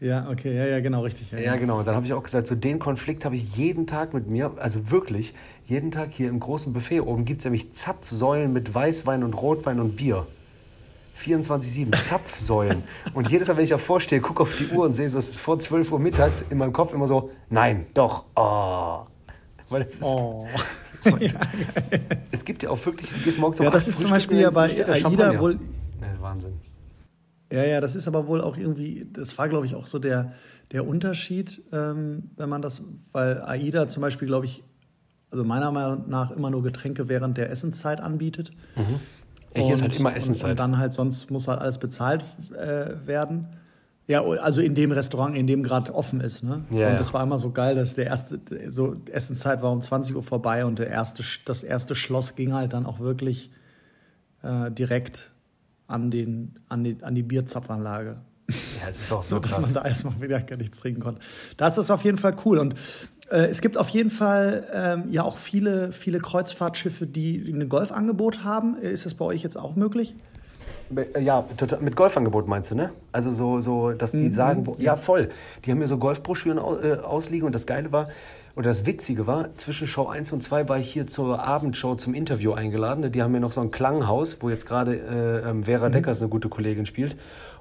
Ja, 0.05 0.29
okay, 0.29 0.55
ja, 0.55 0.65
ja, 0.67 0.79
genau, 0.81 1.01
richtig. 1.01 1.31
Ja, 1.31 1.39
Ja, 1.39 1.55
genau. 1.55 1.79
Und 1.79 1.87
dann 1.87 1.95
habe 1.95 2.05
ich 2.05 2.13
auch 2.13 2.21
gesagt, 2.21 2.45
so 2.45 2.53
den 2.53 2.77
Konflikt 2.77 3.25
habe 3.25 3.35
ich 3.35 3.55
jeden 3.57 3.87
Tag 3.87 4.13
mit 4.13 4.27
mir, 4.27 4.51
also 4.57 4.91
wirklich, 4.91 5.33
jeden 5.65 5.89
Tag 5.89 6.11
hier 6.11 6.29
im 6.29 6.39
großen 6.39 6.73
Buffet 6.73 6.99
oben 7.01 7.25
gibt 7.25 7.39
es 7.41 7.45
nämlich 7.45 7.71
Zapfsäulen 7.73 8.53
mit 8.53 8.73
Weißwein 8.75 9.23
und 9.23 9.33
Rotwein 9.33 9.79
und 9.79 9.95
Bier. 9.95 10.27
24-7, 11.17 11.91
Zapfsäulen. 12.01 12.83
Und 13.13 13.29
jedes 13.31 13.47
Mal, 13.47 13.55
wenn 13.55 13.63
ich 13.63 13.69
davor 13.69 14.01
stehe, 14.01 14.19
gucke 14.21 14.43
auf 14.43 14.53
die 14.57 14.67
Uhr 14.75 14.83
und 14.85 14.95
sehe, 14.95 15.05
es 15.05 15.15
ist 15.15 15.39
vor 15.39 15.57
12 15.57 15.93
Uhr 15.93 15.99
mittags, 15.99 16.43
in 16.49 16.57
meinem 16.57 16.73
Kopf 16.73 16.93
immer 16.93 17.07
so, 17.07 17.31
nein, 17.49 17.85
doch, 17.93 18.25
oh. 18.35 19.05
Weil 19.69 19.83
es 19.83 19.93
ist, 19.95 20.03
Oh. 20.03 20.45
es 22.31 22.43
gibt 22.43 22.63
ja 22.63 22.69
auch 22.69 22.85
wirklich, 22.85 23.11
du 23.13 23.19
gehst 23.21 23.39
morgens 23.39 23.59
um 23.61 23.65
Ja, 23.65 23.71
das 23.71 23.87
ist 23.87 23.99
zum 23.99 24.09
Beispiel 24.09 24.39
ja 24.41 24.49
bei 24.51 24.65
AIDA 24.69 25.39
wohl- 25.39 25.57
Das 26.01 26.11
ist 26.13 26.21
Wahnsinn. 26.21 26.53
Ja, 27.51 27.63
ja, 27.63 27.79
das 27.81 27.95
ist 27.95 28.07
aber 28.07 28.27
wohl 28.27 28.41
auch 28.41 28.57
irgendwie, 28.57 29.07
das 29.11 29.37
war, 29.37 29.47
glaube 29.49 29.65
ich, 29.65 29.75
auch 29.75 29.85
so 29.87 29.99
der, 29.99 30.33
der 30.71 30.87
Unterschied, 30.87 31.61
ähm, 31.71 32.31
wenn 32.37 32.49
man 32.49 32.61
das, 32.61 32.81
weil 33.11 33.41
AIDA 33.43 33.87
zum 33.87 34.01
Beispiel, 34.01 34.27
glaube 34.27 34.45
ich, 34.47 34.63
also 35.31 35.43
meiner 35.43 35.71
Meinung 35.71 36.09
nach 36.09 36.31
immer 36.31 36.49
nur 36.49 36.63
Getränke 36.63 37.07
während 37.07 37.37
der 37.37 37.51
Essenszeit 37.51 38.01
anbietet. 38.01 38.51
Ja, 39.55 39.61
hier 39.63 39.73
ist 39.73 39.81
halt 39.81 39.91
Und- 39.93 39.99
immer 39.99 40.09
Und, 40.09 40.15
Essenszeit. 40.15 40.51
und 40.51 40.59
dann 40.59 40.77
halt, 40.77 40.93
sonst 40.93 41.29
muss 41.29 41.47
halt 41.47 41.59
alles 41.61 41.77
bezahlt 41.77 42.23
äh, 42.57 42.95
werden. 43.05 43.47
Ja, 44.07 44.23
also 44.23 44.61
in 44.61 44.75
dem 44.75 44.91
Restaurant, 44.91 45.35
in 45.35 45.47
dem 45.47 45.63
gerade 45.63 45.93
offen 45.93 46.21
ist. 46.21 46.43
Ne? 46.43 46.63
Ja, 46.71 46.91
und 46.91 46.99
das 46.99 47.13
war 47.13 47.23
immer 47.23 47.39
so 47.39 47.51
geil, 47.51 47.73
dass 47.75 47.95
der 47.95 48.05
erste, 48.05 48.39
so 48.69 48.97
Essenszeit 49.11 49.61
war 49.63 49.71
um 49.71 49.81
20 49.81 50.15
Uhr 50.15 50.21
vorbei 50.23 50.63
und 50.65 50.77
der 50.79 50.87
erste, 50.89 51.23
das 51.45 51.63
erste 51.63 51.95
Schloss 51.95 52.35
ging 52.35 52.53
halt 52.53 52.73
dann 52.73 52.85
auch 52.85 52.99
wirklich 52.99 53.49
äh, 54.43 54.69
direkt 54.71 55.31
an, 55.87 56.11
den, 56.11 56.53
an, 56.69 56.83
die, 56.83 56.97
an 57.01 57.15
die 57.15 57.23
Bierzapfanlage. 57.23 58.15
Ja, 58.49 58.89
es 58.89 58.99
ist 58.99 59.11
auch 59.11 59.21
so 59.23 59.35
So, 59.35 59.39
dass 59.39 59.51
krass. 59.53 59.61
man 59.61 59.73
da 59.73 59.85
erstmal 59.85 60.19
wieder 60.21 60.39
gar 60.41 60.57
nichts 60.57 60.79
trinken 60.79 61.01
konnte. 61.01 61.21
Das 61.57 61.77
ist 61.77 61.89
auf 61.91 62.03
jeden 62.03 62.17
Fall 62.17 62.35
cool. 62.45 62.57
Und 62.59 62.75
äh, 63.29 63.45
es 63.47 63.61
gibt 63.61 63.77
auf 63.77 63.89
jeden 63.89 64.11
Fall 64.11 64.67
ähm, 64.73 65.03
ja 65.09 65.23
auch 65.23 65.37
viele, 65.37 65.91
viele 65.91 66.19
Kreuzfahrtschiffe, 66.19 67.07
die 67.07 67.37
ein 67.51 67.67
Golfangebot 67.69 68.43
haben. 68.43 68.75
Ist 68.77 69.05
das 69.05 69.13
bei 69.15 69.25
euch 69.25 69.41
jetzt 69.43 69.57
auch 69.57 69.75
möglich? 69.75 70.15
Äh, 70.95 71.21
Ja, 71.23 71.41
total, 71.41 71.79
mit 71.81 71.95
Golfangebot 71.95 72.47
meinst 72.47 72.71
du, 72.71 72.75
ne? 72.75 72.91
Also 73.11 73.31
so, 73.31 73.59
so 73.59 73.91
dass 73.91 74.13
Mhm. 74.13 74.17
die 74.19 74.31
sagen, 74.31 74.67
wo, 74.67 74.75
ja 74.79 74.95
voll, 74.95 75.29
die 75.65 75.71
haben 75.71 75.79
mir 75.79 75.87
so 75.87 75.97
Golfbroschüren 75.97 76.59
au, 76.59 76.77
äh, 76.77 76.97
ausliegen 76.99 77.45
und 77.47 77.53
das 77.55 77.65
Geile 77.65 77.91
war, 77.91 78.09
oder 78.55 78.69
das 78.69 78.85
Witzige 78.85 79.27
war, 79.27 79.49
zwischen 79.57 79.85
Show 79.87 80.07
1 80.07 80.31
und 80.31 80.41
2 80.41 80.69
war 80.69 80.77
ich 80.79 80.91
hier 80.91 81.07
zur 81.07 81.43
Abendshow 81.43 81.95
zum 81.95 82.13
Interview 82.13 82.53
eingeladen. 82.53 83.11
Die 83.11 83.21
haben 83.21 83.33
mir 83.33 83.41
noch 83.41 83.51
so 83.51 83.59
ein 83.61 83.69
Klanghaus, 83.71 84.37
wo 84.39 84.49
jetzt 84.49 84.65
gerade 84.65 84.95
äh, 84.95 85.49
ähm, 85.49 85.57
Mhm. 85.57 85.63
Vera 85.65 85.89
Deckers, 85.89 86.21
eine 86.21 86.29
gute 86.29 86.47
Kollegin, 86.47 86.85
spielt. 86.85 87.17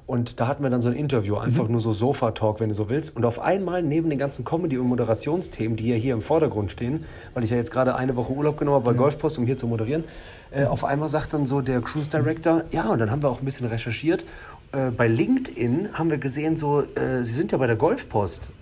Und 0.07 0.39
da 0.39 0.47
hatten 0.49 0.63
wir 0.63 0.69
dann 0.69 0.83
so 0.83 0.91
ein 0.91 0.95
Interview, 0.95 1.37
einfach 1.37 1.65
Mhm. 1.65 1.73
nur 1.73 1.81
so 1.81 1.91
Sofa-Talk, 1.91 2.61
wenn 2.61 2.69
du 2.69 2.75
so 2.75 2.91
willst. 2.91 3.17
Und 3.17 3.25
auf 3.25 3.41
einmal 3.41 3.83
neben 3.83 4.11
den 4.11 4.19
ganzen 4.19 4.45
Comedy- 4.45 4.77
und 4.79 4.87
Moderationsthemen, 4.87 5.77
die 5.77 5.89
ja 5.89 5.97
hier 5.97 6.13
im 6.13 6.21
Vordergrund 6.21 6.71
stehen, 6.71 7.05
weil 7.33 7.43
ich 7.43 7.51
ja 7.51 7.57
jetzt 7.57 7.71
gerade 7.73 7.95
eine 7.97 8.15
Woche 8.15 8.33
Urlaub 8.33 8.59
genommen 8.59 8.77
habe 8.77 8.85
bei 8.85 8.97
Golfpost, 8.97 9.39
um 9.39 9.47
hier 9.47 9.57
zu 9.57 9.67
moderieren, 9.67 10.05
äh, 10.53 10.65
auf 10.67 10.85
einmal 10.85 11.09
sagt 11.09 11.33
dann 11.33 11.47
so 11.47 11.61
der 11.63 11.81
Cruise 11.81 12.11
Director, 12.11 12.65
ja, 12.71 12.89
und 12.91 12.99
dann 13.01 13.11
haben 13.11 13.23
wir 13.23 13.31
auch 13.31 13.41
ein 13.41 13.45
bisschen 13.47 13.67
recherchiert. 13.67 14.25
Äh, 14.73 14.91
bei 14.91 15.09
LinkedIn 15.09 15.95
haben 15.95 16.11
wir 16.11 16.19
gesehen, 16.19 16.57
so, 16.57 16.83
äh, 16.83 17.25
Sie 17.25 17.35
sind 17.35 17.51
ja 17.51 17.59
bei 17.59 17.67
der 17.67 17.77
Golfpost. 17.77 18.53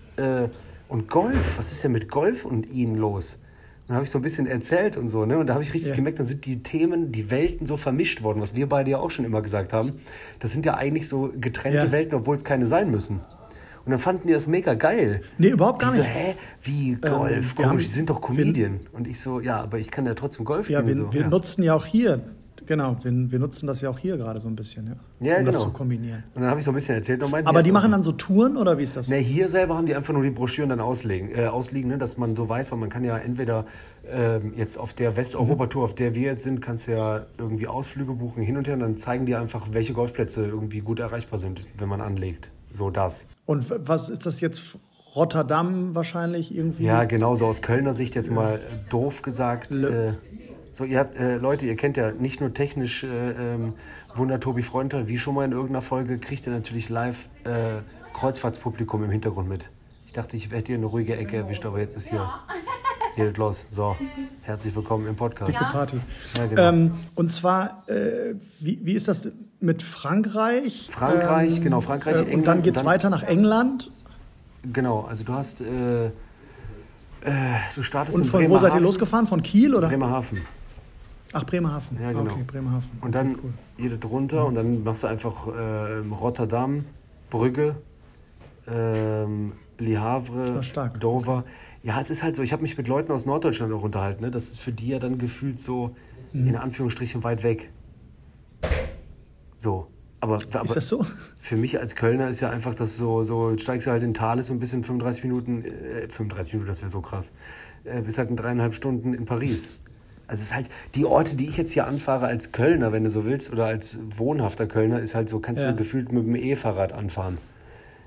Und 0.92 1.08
Golf, 1.08 1.56
was 1.56 1.72
ist 1.72 1.82
denn 1.84 1.92
mit 1.92 2.10
Golf 2.10 2.44
und 2.44 2.70
Ihnen 2.70 2.96
los? 2.96 3.36
Und 3.36 3.88
dann 3.88 3.94
habe 3.96 4.04
ich 4.04 4.10
so 4.10 4.18
ein 4.18 4.22
bisschen 4.22 4.46
erzählt 4.46 4.98
und 4.98 5.08
so, 5.08 5.24
ne? 5.24 5.38
Und 5.38 5.46
da 5.46 5.54
habe 5.54 5.62
ich 5.64 5.72
richtig 5.72 5.90
Ja. 5.90 5.96
gemerkt, 5.96 6.18
dann 6.18 6.26
sind 6.26 6.44
die 6.44 6.62
Themen, 6.62 7.12
die 7.12 7.30
Welten 7.30 7.66
so 7.66 7.78
vermischt 7.78 8.22
worden, 8.22 8.42
was 8.42 8.54
wir 8.54 8.68
beide 8.68 8.90
ja 8.90 8.98
auch 8.98 9.10
schon 9.10 9.24
immer 9.24 9.40
gesagt 9.40 9.72
haben. 9.72 9.92
Das 10.38 10.52
sind 10.52 10.66
ja 10.66 10.74
eigentlich 10.74 11.08
so 11.08 11.32
getrennte 11.40 11.86
Ja. 11.86 11.92
Welten, 11.92 12.14
obwohl 12.14 12.36
es 12.36 12.44
keine 12.44 12.66
sein 12.66 12.90
müssen. 12.90 13.20
Und 13.84 13.90
dann 13.90 13.98
fanden 13.98 14.26
die 14.28 14.34
das 14.34 14.46
mega 14.46 14.74
geil. 14.74 15.22
Nee, 15.38 15.48
überhaupt 15.48 15.78
gar 15.80 15.90
die 15.90 15.96
so, 15.96 16.02
nicht. 16.02 16.14
hä, 16.14 16.34
wie 16.60 16.94
Golf, 16.96 17.56
wir 17.58 17.64
komisch, 17.66 17.84
die 17.84 17.90
sind 17.90 18.10
doch 18.10 18.20
Comedian. 18.20 18.80
und 18.92 19.08
ich 19.08 19.18
so, 19.18 19.40
ja, 19.40 19.62
aber 19.62 19.78
ich 19.78 19.90
kann 19.90 20.04
ja 20.04 20.12
trotzdem 20.14 20.44
Golf 20.44 20.68
Ja, 20.68 20.80
spielen. 20.80 20.96
wir, 20.98 21.04
so. 21.06 21.12
wir 21.14 21.20
ja. 21.22 21.28
nutzen 21.28 21.62
ja 21.64 21.74
auch 21.74 21.86
hier, 21.86 22.20
genau, 22.76 22.96
wir, 23.02 23.12
wir 23.30 23.38
nutzen 23.38 23.66
das 23.66 23.80
ja 23.82 23.90
auch 23.90 23.98
hier 23.98 24.16
gerade 24.16 24.40
so 24.40 24.48
ein 24.48 24.56
bisschen, 24.56 24.86
ja, 25.20 25.32
Ja, 25.32 25.38
um 25.38 25.44
das 25.46 25.54
genau. 25.56 25.66
zu 25.66 25.72
kombinieren. 25.72 26.22
Und 26.34 26.40
dann 26.42 26.50
habe 26.50 26.58
ich 26.58 26.64
so 26.64 26.70
ein 26.70 26.74
bisschen 26.74 26.94
erzählt 26.96 27.22
und 27.22 27.34
Aber 27.46 27.62
die 27.62 27.70
machen 27.72 27.92
also- 27.94 27.96
dann 27.96 28.02
so 28.02 28.12
Touren 28.12 28.56
oder 28.56 28.78
wie 28.78 28.82
ist 28.82 28.96
das? 28.96 29.08
Ne, 29.08 29.16
hier 29.16 29.48
selber 29.48 29.76
haben 29.76 29.86
die 29.86 29.94
einfach 29.94 30.12
nur 30.14 30.22
die 30.22 30.30
Broschüren 30.30 30.70
dann 30.70 30.80
auslegen, 30.80 31.30
äh, 31.34 31.46
ausliegen, 31.46 31.90
ne, 31.90 31.98
dass 31.98 32.16
man 32.16 32.34
so 32.34 32.48
weiß, 32.48 32.72
weil 32.72 32.78
man 32.78 32.88
kann 32.88 33.04
ja 33.04 33.16
entweder 33.18 33.66
ähm, 34.10 34.54
jetzt 34.56 34.78
auf 34.78 34.94
der 34.94 35.16
Westeuropa-Tour, 35.16 35.84
auf 35.84 35.94
der 35.94 36.14
wir 36.14 36.22
jetzt 36.22 36.42
sind, 36.44 36.60
kannst 36.60 36.88
du 36.88 36.92
ja 36.92 37.26
irgendwie 37.38 37.66
Ausflüge 37.68 38.14
buchen 38.14 38.42
hin 38.42 38.56
und 38.56 38.66
her 38.66 38.74
und 38.74 38.80
dann 38.80 38.96
zeigen 38.96 39.26
die 39.26 39.34
einfach, 39.36 39.68
welche 39.72 39.92
Golfplätze 39.92 40.44
irgendwie 40.46 40.80
gut 40.80 40.98
erreichbar 40.98 41.38
sind, 41.38 41.64
wenn 41.78 41.88
man 41.88 42.00
anlegt. 42.00 42.50
So 42.70 42.90
das. 42.90 43.28
Und 43.46 43.66
was 43.86 44.08
ist 44.08 44.26
das 44.26 44.40
jetzt? 44.40 44.78
Rotterdam 45.14 45.94
wahrscheinlich 45.94 46.54
irgendwie? 46.56 46.84
Ja, 46.84 47.04
genauso 47.04 47.46
aus 47.46 47.60
Kölner 47.60 47.92
Sicht 47.92 48.14
jetzt 48.14 48.30
mal 48.30 48.54
äh, 48.54 48.58
doof 48.88 49.20
gesagt. 49.20 49.70
Le- 49.72 50.08
Äh, 50.08 50.12
so, 50.72 50.84
ihr 50.84 50.98
habt, 50.98 51.16
äh, 51.16 51.36
Leute, 51.36 51.66
ihr 51.66 51.76
kennt 51.76 51.96
ja 51.96 52.10
nicht 52.12 52.40
nur 52.40 52.52
technisch 52.54 53.04
äh, 53.04 53.08
ähm, 53.08 53.74
Wunder 54.14 54.40
Tobi 54.40 54.62
Freundtal, 54.62 55.06
wie 55.08 55.18
schon 55.18 55.34
mal 55.34 55.44
in 55.44 55.52
irgendeiner 55.52 55.82
Folge, 55.82 56.18
kriegt 56.18 56.46
ihr 56.46 56.52
natürlich 56.52 56.88
live 56.88 57.28
äh, 57.44 57.82
Kreuzfahrtspublikum 58.14 59.04
im 59.04 59.10
Hintergrund 59.10 59.48
mit. 59.48 59.70
Ich 60.06 60.12
dachte, 60.12 60.36
ich 60.36 60.50
hätte 60.50 60.66
hier 60.68 60.76
eine 60.76 60.86
ruhige 60.86 61.16
Ecke 61.16 61.36
erwischt, 61.36 61.64
aber 61.66 61.78
jetzt 61.78 61.96
ist 61.96 62.08
hier. 62.08 62.28
Geht 63.16 63.36
los. 63.36 63.66
So, 63.68 63.94
herzlich 64.40 64.74
willkommen 64.74 65.06
im 65.06 65.14
Podcast. 65.16 65.50
Dixie 65.50 65.64
Party. 65.64 66.00
Ja, 66.38 66.46
genau. 66.46 66.62
ähm, 66.68 66.94
und 67.14 67.30
zwar, 67.30 67.84
äh, 67.88 68.34
wie, 68.60 68.80
wie 68.82 68.94
ist 68.94 69.08
das 69.08 69.28
mit 69.60 69.82
Frankreich? 69.82 70.88
Frankreich, 70.90 71.60
genau, 71.60 71.82
Frankreich, 71.82 72.16
äh, 72.16 72.20
England 72.20 72.34
Und 72.38 72.44
dann 72.46 72.62
geht's 72.62 72.78
dann- 72.78 72.86
weiter 72.86 73.10
nach 73.10 73.22
England. 73.22 73.90
Genau, 74.72 75.02
also 75.02 75.24
du 75.24 75.34
hast, 75.34 75.60
äh, 75.60 76.06
äh, 76.06 76.10
du 77.74 77.82
startest 77.82 78.16
Und 78.16 78.24
in 78.24 78.30
von 78.30 78.48
wo 78.48 78.58
seid 78.58 78.74
ihr 78.74 78.80
losgefahren? 78.80 79.26
Von 79.26 79.42
Kiel 79.42 79.74
oder? 79.74 79.88
Bremerhaven. 79.88 80.40
Ach, 81.32 81.44
Bremerhaven. 81.44 81.98
Ja, 82.00 82.12
genau. 82.12 82.30
Okay, 82.30 82.44
Bremerhaven. 82.46 82.90
Und 83.00 83.14
dann 83.14 83.32
okay, 83.32 83.40
cool. 83.44 83.52
jede 83.78 83.98
drunter 83.98 84.46
und 84.46 84.54
dann 84.54 84.84
machst 84.84 85.02
du 85.02 85.06
einfach 85.06 85.48
ähm, 85.58 86.12
Rotterdam, 86.12 86.84
Brügge, 87.30 87.76
ähm, 88.70 89.52
Le 89.78 90.00
Havre, 90.00 90.62
stark. 90.62 91.00
Dover. 91.00 91.44
Ja, 91.82 92.00
es 92.00 92.10
ist 92.10 92.22
halt 92.22 92.36
so, 92.36 92.42
ich 92.42 92.52
habe 92.52 92.62
mich 92.62 92.76
mit 92.76 92.86
Leuten 92.86 93.10
aus 93.12 93.26
Norddeutschland 93.26 93.72
auch 93.72 93.82
unterhalten. 93.82 94.22
Ne? 94.22 94.30
Das 94.30 94.44
ist 94.44 94.60
für 94.60 94.72
die 94.72 94.88
ja 94.88 94.98
dann 94.98 95.18
gefühlt 95.18 95.58
so 95.58 95.96
Mhm. 96.32 96.48
in 96.48 96.56
Anführungsstrichen 96.56 97.22
weit 97.24 97.42
weg. 97.42 97.70
So. 99.56 99.88
Aber, 100.20 100.36
aber 100.36 100.64
ist 100.64 100.76
das 100.76 100.88
so? 100.88 101.04
Für 101.36 101.56
mich 101.56 101.80
als 101.80 101.96
Kölner 101.96 102.28
ist 102.28 102.38
ja 102.38 102.48
einfach 102.48 102.74
das 102.74 102.96
so, 102.96 103.24
so 103.24 103.58
steigst 103.58 103.88
du 103.88 103.90
halt 103.90 104.04
in 104.04 104.14
Thales 104.14 104.46
so 104.46 104.52
ein 104.54 104.60
bisschen 104.60 104.84
35 104.84 105.24
Minuten, 105.24 105.64
äh, 105.64 106.08
35 106.08 106.54
Minuten, 106.54 106.68
das 106.68 106.80
wäre 106.80 106.90
so 106.90 107.00
krass, 107.00 107.32
äh, 107.82 108.00
bis 108.02 108.18
halt 108.18 108.30
in 108.30 108.36
dreieinhalb 108.36 108.72
Stunden 108.72 109.14
in 109.14 109.24
Paris. 109.24 109.70
Also 110.32 110.40
es 110.40 110.46
ist 110.46 110.54
halt, 110.54 110.70
die 110.94 111.04
Orte, 111.04 111.36
die 111.36 111.46
ich 111.46 111.58
jetzt 111.58 111.72
hier 111.72 111.86
anfahre 111.86 112.24
als 112.26 112.52
Kölner, 112.52 112.90
wenn 112.90 113.04
du 113.04 113.10
so 113.10 113.26
willst, 113.26 113.52
oder 113.52 113.66
als 113.66 113.98
wohnhafter 114.16 114.66
Kölner, 114.66 114.98
ist 114.98 115.14
halt 115.14 115.28
so, 115.28 115.40
kannst 115.40 115.62
Ja. 115.66 115.72
du 115.72 115.76
gefühlt 115.76 116.10
mit 116.10 116.24
dem 116.24 116.34
E-Fahrrad 116.34 116.94
anfahren. 116.94 117.36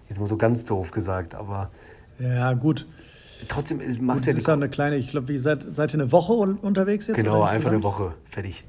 Jetzt 0.09 0.17
mal 0.19 0.25
so 0.25 0.35
ganz 0.35 0.65
doof 0.65 0.89
gesagt, 0.89 1.35
aber 1.35 1.69
Ja, 2.17 2.53
gut. 2.53 2.87
trotzdem 3.47 3.79
ist- 3.79 3.97
Das 3.97 4.01
machst 4.01 4.25
du 4.25 4.31
ja 4.31 4.37
ist 4.37 4.47
die 4.47 4.49
ja 4.49 4.55
eine 4.55 4.69
kleine, 4.69 4.95
ich 4.95 5.09
glaube, 5.09 5.27
wie 5.27 5.37
seid, 5.37 5.67
seid 5.73 5.93
ihr 5.93 5.99
eine 6.01 6.11
Woche 6.11 6.33
un 6.33 6.55
unterwegs 6.55 7.05
jetzt? 7.05 7.15
Genau, 7.17 7.43
einfach 7.43 7.69
eine? 7.69 7.83
Woche, 7.83 8.13
fertig. 8.25 8.63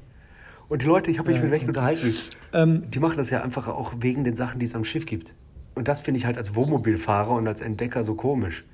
Und 0.69 0.83
die 0.83 0.85
Leute, 0.85 1.09
ich 1.09 1.17
habe 1.17 1.29
mich 1.31 1.37
Ja, 1.37 1.43
mit 1.43 1.51
welchen 1.51 1.63
okay. 1.71 1.79
unterhalten, 1.79 2.13
Ähm, 2.53 2.83
die 2.91 2.99
machen 2.99 3.17
das 3.17 3.31
ja 3.31 3.41
einfach 3.41 3.67
auch 3.67 3.93
wegen 4.01 4.23
den 4.23 4.35
Sachen, 4.35 4.59
die 4.59 4.67
es 4.67 4.75
am 4.75 4.83
Schiff 4.83 5.07
gibt. 5.07 5.33
Und 5.73 5.87
das 5.87 6.01
finde 6.01 6.19
ich 6.19 6.27
halt 6.27 6.37
als 6.37 6.53
Wohnmobilfahrer 6.53 7.31
und 7.31 7.47
als 7.47 7.61
Entdecker 7.61 8.03
so 8.03 8.13
komisch. 8.13 8.65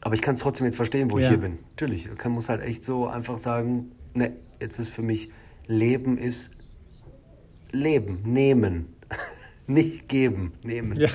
Aber 0.00 0.14
ich 0.14 0.22
kann 0.22 0.34
es 0.34 0.40
trotzdem 0.40 0.66
jetzt 0.66 0.76
verstehen, 0.76 1.10
wo 1.12 1.18
ich 1.18 1.24
Ja. 1.24 1.30
hier 1.30 1.38
bin. 1.38 1.58
Natürlich, 1.70 2.08
man 2.22 2.32
muss 2.32 2.48
halt 2.48 2.62
echt 2.62 2.84
so 2.84 3.06
einfach 3.06 3.38
sagen, 3.38 3.92
ne, 4.14 4.32
jetzt 4.60 4.78
ist 4.78 4.90
für 4.90 5.02
mich 5.02 5.30
Leben 5.66 6.16
ist 6.18 6.52
Leben, 7.72 8.20
nehmen. 8.24 8.86
Nicht 9.66 10.08
geben, 10.08 10.52
nehmen. 10.62 10.96
Ja. 10.98 11.08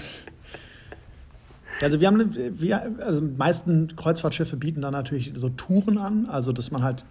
Also 1.82 2.00
wir 2.00 2.08
haben, 2.08 2.36
wir, 2.36 3.00
also 3.04 3.22
die 3.22 3.38
meisten 3.38 3.96
Kreuzfahrtschiffe 3.96 4.58
bieten 4.58 4.82
dann 4.82 4.92
natürlich 4.92 5.32
so 5.34 5.50
Touren 5.50 5.98
an, 5.98 6.28
also 6.28 6.52
dass 6.52 6.70
man 6.70 6.84
halt 6.84 7.06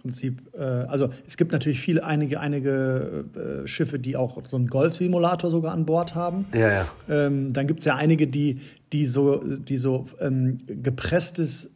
Prinzip, 0.00 0.42
äh, 0.54 0.62
also 0.62 1.10
es 1.26 1.36
gibt 1.36 1.52
natürlich 1.52 1.80
viele, 1.80 2.04
einige, 2.04 2.40
einige 2.40 3.24
äh, 3.34 3.66
Schiffe, 3.66 3.98
die 3.98 4.16
auch 4.16 4.38
so 4.44 4.56
einen 4.56 4.66
Golfsimulator 4.66 5.50
sogar 5.50 5.72
an 5.72 5.86
Bord 5.86 6.14
haben. 6.14 6.46
Ja, 6.52 6.72
ja. 6.72 6.88
Ähm, 7.08 7.52
dann 7.52 7.66
gibt 7.66 7.80
es 7.80 7.86
ja 7.86 7.96
einige, 7.96 8.26
die, 8.26 8.60
die 8.92 9.06
so, 9.06 9.36
die 9.38 9.76
so 9.76 10.06
ähm, 10.20 10.58
gepresstes 10.66 11.70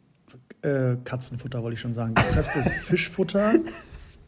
äh, 0.61 0.95
Katzenfutter, 1.03 1.61
wollte 1.63 1.75
ich 1.75 1.81
schon 1.81 1.93
sagen, 1.93 2.15
gepresstes 2.15 2.71
Fischfutter 2.85 3.55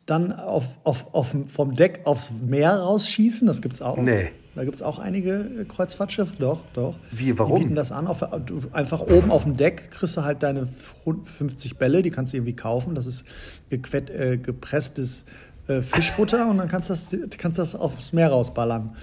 dann 0.05 0.31
auf, 0.31 0.79
auf, 0.83 1.13
auf, 1.13 1.35
vom 1.47 1.75
Deck 1.75 2.01
aufs 2.05 2.31
Meer 2.31 2.75
rausschießen. 2.75 3.47
Das 3.47 3.61
gibt 3.61 3.75
es 3.75 3.81
auch. 3.81 3.97
Nee. 3.97 4.29
Da 4.57 4.63
gibt 4.63 4.75
es 4.75 4.81
auch 4.81 4.97
einige 4.97 5.33
äh, 5.33 5.65
Kreuzfahrtschiffe. 5.65 6.33
Doch, 6.39 6.61
doch. 6.73 6.95
Wie, 7.11 7.37
warum? 7.37 7.59
Die 7.59 7.63
bieten 7.65 7.75
das 7.75 7.91
an. 7.91 8.07
Auf, 8.07 8.23
du, 8.43 8.61
einfach 8.71 9.01
oben 9.01 9.29
auf 9.29 9.43
dem 9.43 9.55
Deck 9.55 9.91
kriegst 9.91 10.17
du 10.17 10.23
halt 10.23 10.41
deine 10.41 10.65
50 10.65 11.77
Bälle, 11.77 12.01
die 12.01 12.09
kannst 12.09 12.33
du 12.33 12.37
irgendwie 12.37 12.55
kaufen. 12.55 12.95
Das 12.95 13.05
ist 13.05 13.23
gequett, 13.69 14.09
äh, 14.09 14.37
gepresstes 14.37 15.25
äh, 15.67 15.83
Fischfutter 15.83 16.49
und 16.49 16.57
dann 16.57 16.67
kannst 16.69 16.89
du 16.89 16.93
das, 16.93 17.37
kannst 17.37 17.59
das 17.59 17.75
aufs 17.75 18.13
Meer 18.13 18.29
rausballern. 18.29 18.95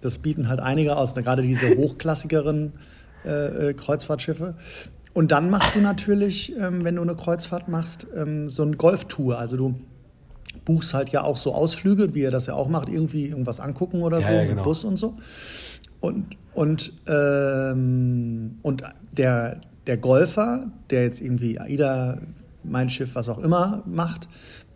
Das 0.00 0.16
bieten 0.16 0.48
halt 0.48 0.60
einige 0.60 0.96
aus, 0.96 1.14
gerade 1.14 1.42
diese 1.42 1.76
hochklassigeren 1.76 2.72
äh, 3.26 3.68
äh, 3.68 3.74
Kreuzfahrtschiffe. 3.74 4.54
Und 5.12 5.30
dann 5.30 5.50
machst 5.50 5.74
du 5.74 5.80
natürlich, 5.80 6.56
ähm, 6.56 6.84
wenn 6.84 6.96
du 6.96 7.02
eine 7.02 7.16
Kreuzfahrt 7.16 7.68
machst, 7.68 8.06
ähm, 8.16 8.50
so 8.50 8.62
eine 8.62 8.76
Golftour. 8.78 9.38
Also 9.38 9.58
du 9.58 9.74
buchst 10.64 10.94
halt 10.94 11.10
ja 11.10 11.22
auch 11.22 11.36
so 11.36 11.54
Ausflüge, 11.54 12.14
wie 12.14 12.20
ihr 12.22 12.30
das 12.30 12.46
ja 12.46 12.54
auch 12.54 12.68
macht, 12.68 12.88
irgendwie 12.88 13.26
irgendwas 13.26 13.60
angucken 13.60 14.02
oder 14.02 14.20
Ja, 14.20 14.26
so 14.28 14.32
ja, 14.34 14.40
mit 14.40 14.48
genau. 14.50 14.62
Bus 14.62 14.84
und 14.84 14.96
so. 14.96 15.16
Und, 16.00 16.36
und, 16.54 16.92
ähm, 17.06 18.58
und 18.62 18.82
der, 19.12 19.60
der 19.86 19.96
Golfer, 19.96 20.70
der 20.90 21.02
jetzt 21.04 21.20
irgendwie 21.20 21.58
AIDA, 21.58 22.18
mein 22.64 22.90
Schiff, 22.90 23.14
was 23.14 23.28
auch 23.28 23.38
immer 23.38 23.82
macht, 23.86 24.28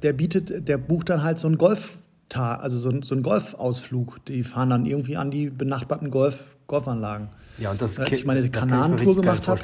der 0.02 0.12
bietet, 0.12 0.68
der 0.68 0.78
bucht 0.78 1.08
dann 1.08 1.22
halt 1.22 1.38
so 1.38 1.46
einen 1.48 1.58
Golftag, 1.58 2.60
also 2.62 2.78
so, 2.78 2.90
ein- 2.90 3.02
so 3.02 3.14
einen 3.14 3.22
Golfausflug. 3.22 4.24
Die 4.26 4.42
fahren 4.42 4.70
dann 4.70 4.86
irgendwie 4.86 5.16
an 5.16 5.30
die 5.30 5.50
benachbarten 5.50 6.10
Golf, 6.10 6.56
Golfanlagen. 6.66 7.28
Ja, 7.58 7.70
und 7.70 7.80
das, 7.80 7.98
Als 7.98 8.10
ke- 8.10 8.16
ich 8.16 8.24
meine 8.26 8.40
geil 8.48 9.14
gemacht 9.14 9.48
habe. 9.48 9.60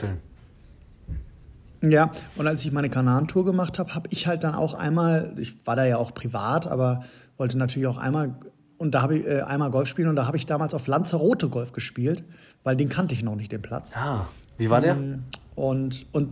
Ja, 1.91 2.13
und 2.37 2.47
als 2.47 2.65
ich 2.65 2.73
meine 2.73 2.89
Kananentour 2.89 3.45
gemacht 3.45 3.79
habe, 3.79 3.95
habe 3.95 4.09
ich 4.13 4.27
halt 4.27 4.45
dann 4.45 4.55
auch 4.55 4.75
einmal, 4.75 5.35
ich 5.39 5.67
war 5.67 5.77
da 5.77 5.85
ja 5.85 5.97
auch 5.97 6.15
privat, 6.15 6.67
aber 6.67 7.03
wollte 7.37 7.59
natürlich 7.59 7.89
auch 7.89 7.99
einmal, 7.99 8.37
und 8.79 8.93
da 8.93 9.03
habe 9.03 9.19
ich 9.19 9.27
äh, 9.27 9.43
einmal 9.43 9.71
Golf 9.71 9.89
spielen 9.89 10.09
und 10.09 10.17
da 10.17 10.27
habe 10.27 10.37
ich 10.37 10.47
damals 10.47 10.75
auf 10.75 10.87
Lanzarote 10.87 11.49
Golf 11.49 11.73
gespielt, 11.73 12.25
weil 12.63 12.77
den 12.77 12.89
kannte 12.89 13.15
ich 13.15 13.23
noch 13.23 13.35
nicht, 13.35 13.51
den 13.51 13.63
Platz. 13.63 13.97
Ah, 13.97 14.29
wie 14.59 14.71
war 14.71 14.81
der? 14.81 14.97
Und, 15.55 16.07
und 16.13 16.31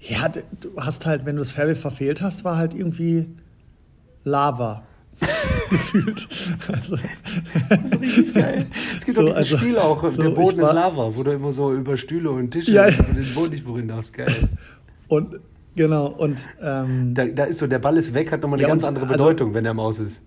ja, 0.00 0.28
du 0.28 0.40
hast 0.78 1.06
halt, 1.06 1.26
wenn 1.26 1.36
du 1.36 1.40
das 1.40 1.52
Fairway 1.52 1.74
verfehlt 1.74 2.22
hast, 2.22 2.44
war 2.44 2.56
halt 2.56 2.74
irgendwie 2.74 3.28
Lava. 4.24 4.82
Gefühlt. 5.70 6.28
Also, 6.72 6.96
Das 7.68 7.84
ist 7.84 8.00
richtig 8.00 8.34
geil. 8.34 8.66
Es 8.98 9.04
gibt 9.06 9.16
So, 9.16 9.22
doch 9.22 9.28
dieses 9.28 9.52
also, 9.52 9.58
Spiel 9.58 9.78
auch, 9.78 10.10
so, 10.10 10.22
der 10.22 10.30
Boden 10.30 10.60
ist 10.60 10.72
Lava, 10.72 11.14
wo 11.14 11.22
du 11.22 11.30
immer 11.32 11.52
so 11.52 11.72
über 11.72 11.96
Stühle 11.96 12.30
und 12.30 12.50
Tische 12.50 12.72
Ja. 12.72 12.90
den 12.90 13.34
Boden 13.34 13.50
nicht 13.52 13.64
berühren 13.64 13.88
darfst. 13.88 14.12
Geil. 14.14 14.48
und 15.08 15.36
genau, 15.76 16.08
und 16.08 16.48
ähm, 16.62 17.14
Da, 17.14 17.26
da 17.26 17.44
ist 17.44 17.58
so, 17.58 17.66
der 17.66 17.78
Ball 17.78 17.96
ist 17.96 18.12
weg, 18.14 18.32
hat 18.32 18.42
nochmal 18.42 18.58
eine 18.58 18.62
Ja, 18.64 18.68
ganz 18.68 18.82
und 18.82 18.88
andere 18.88 19.06
also- 19.06 19.14
Bedeutung, 19.24 19.54
wenn 19.54 19.64
der 19.64 19.74
Maus 19.74 19.98
ist. 20.00 20.20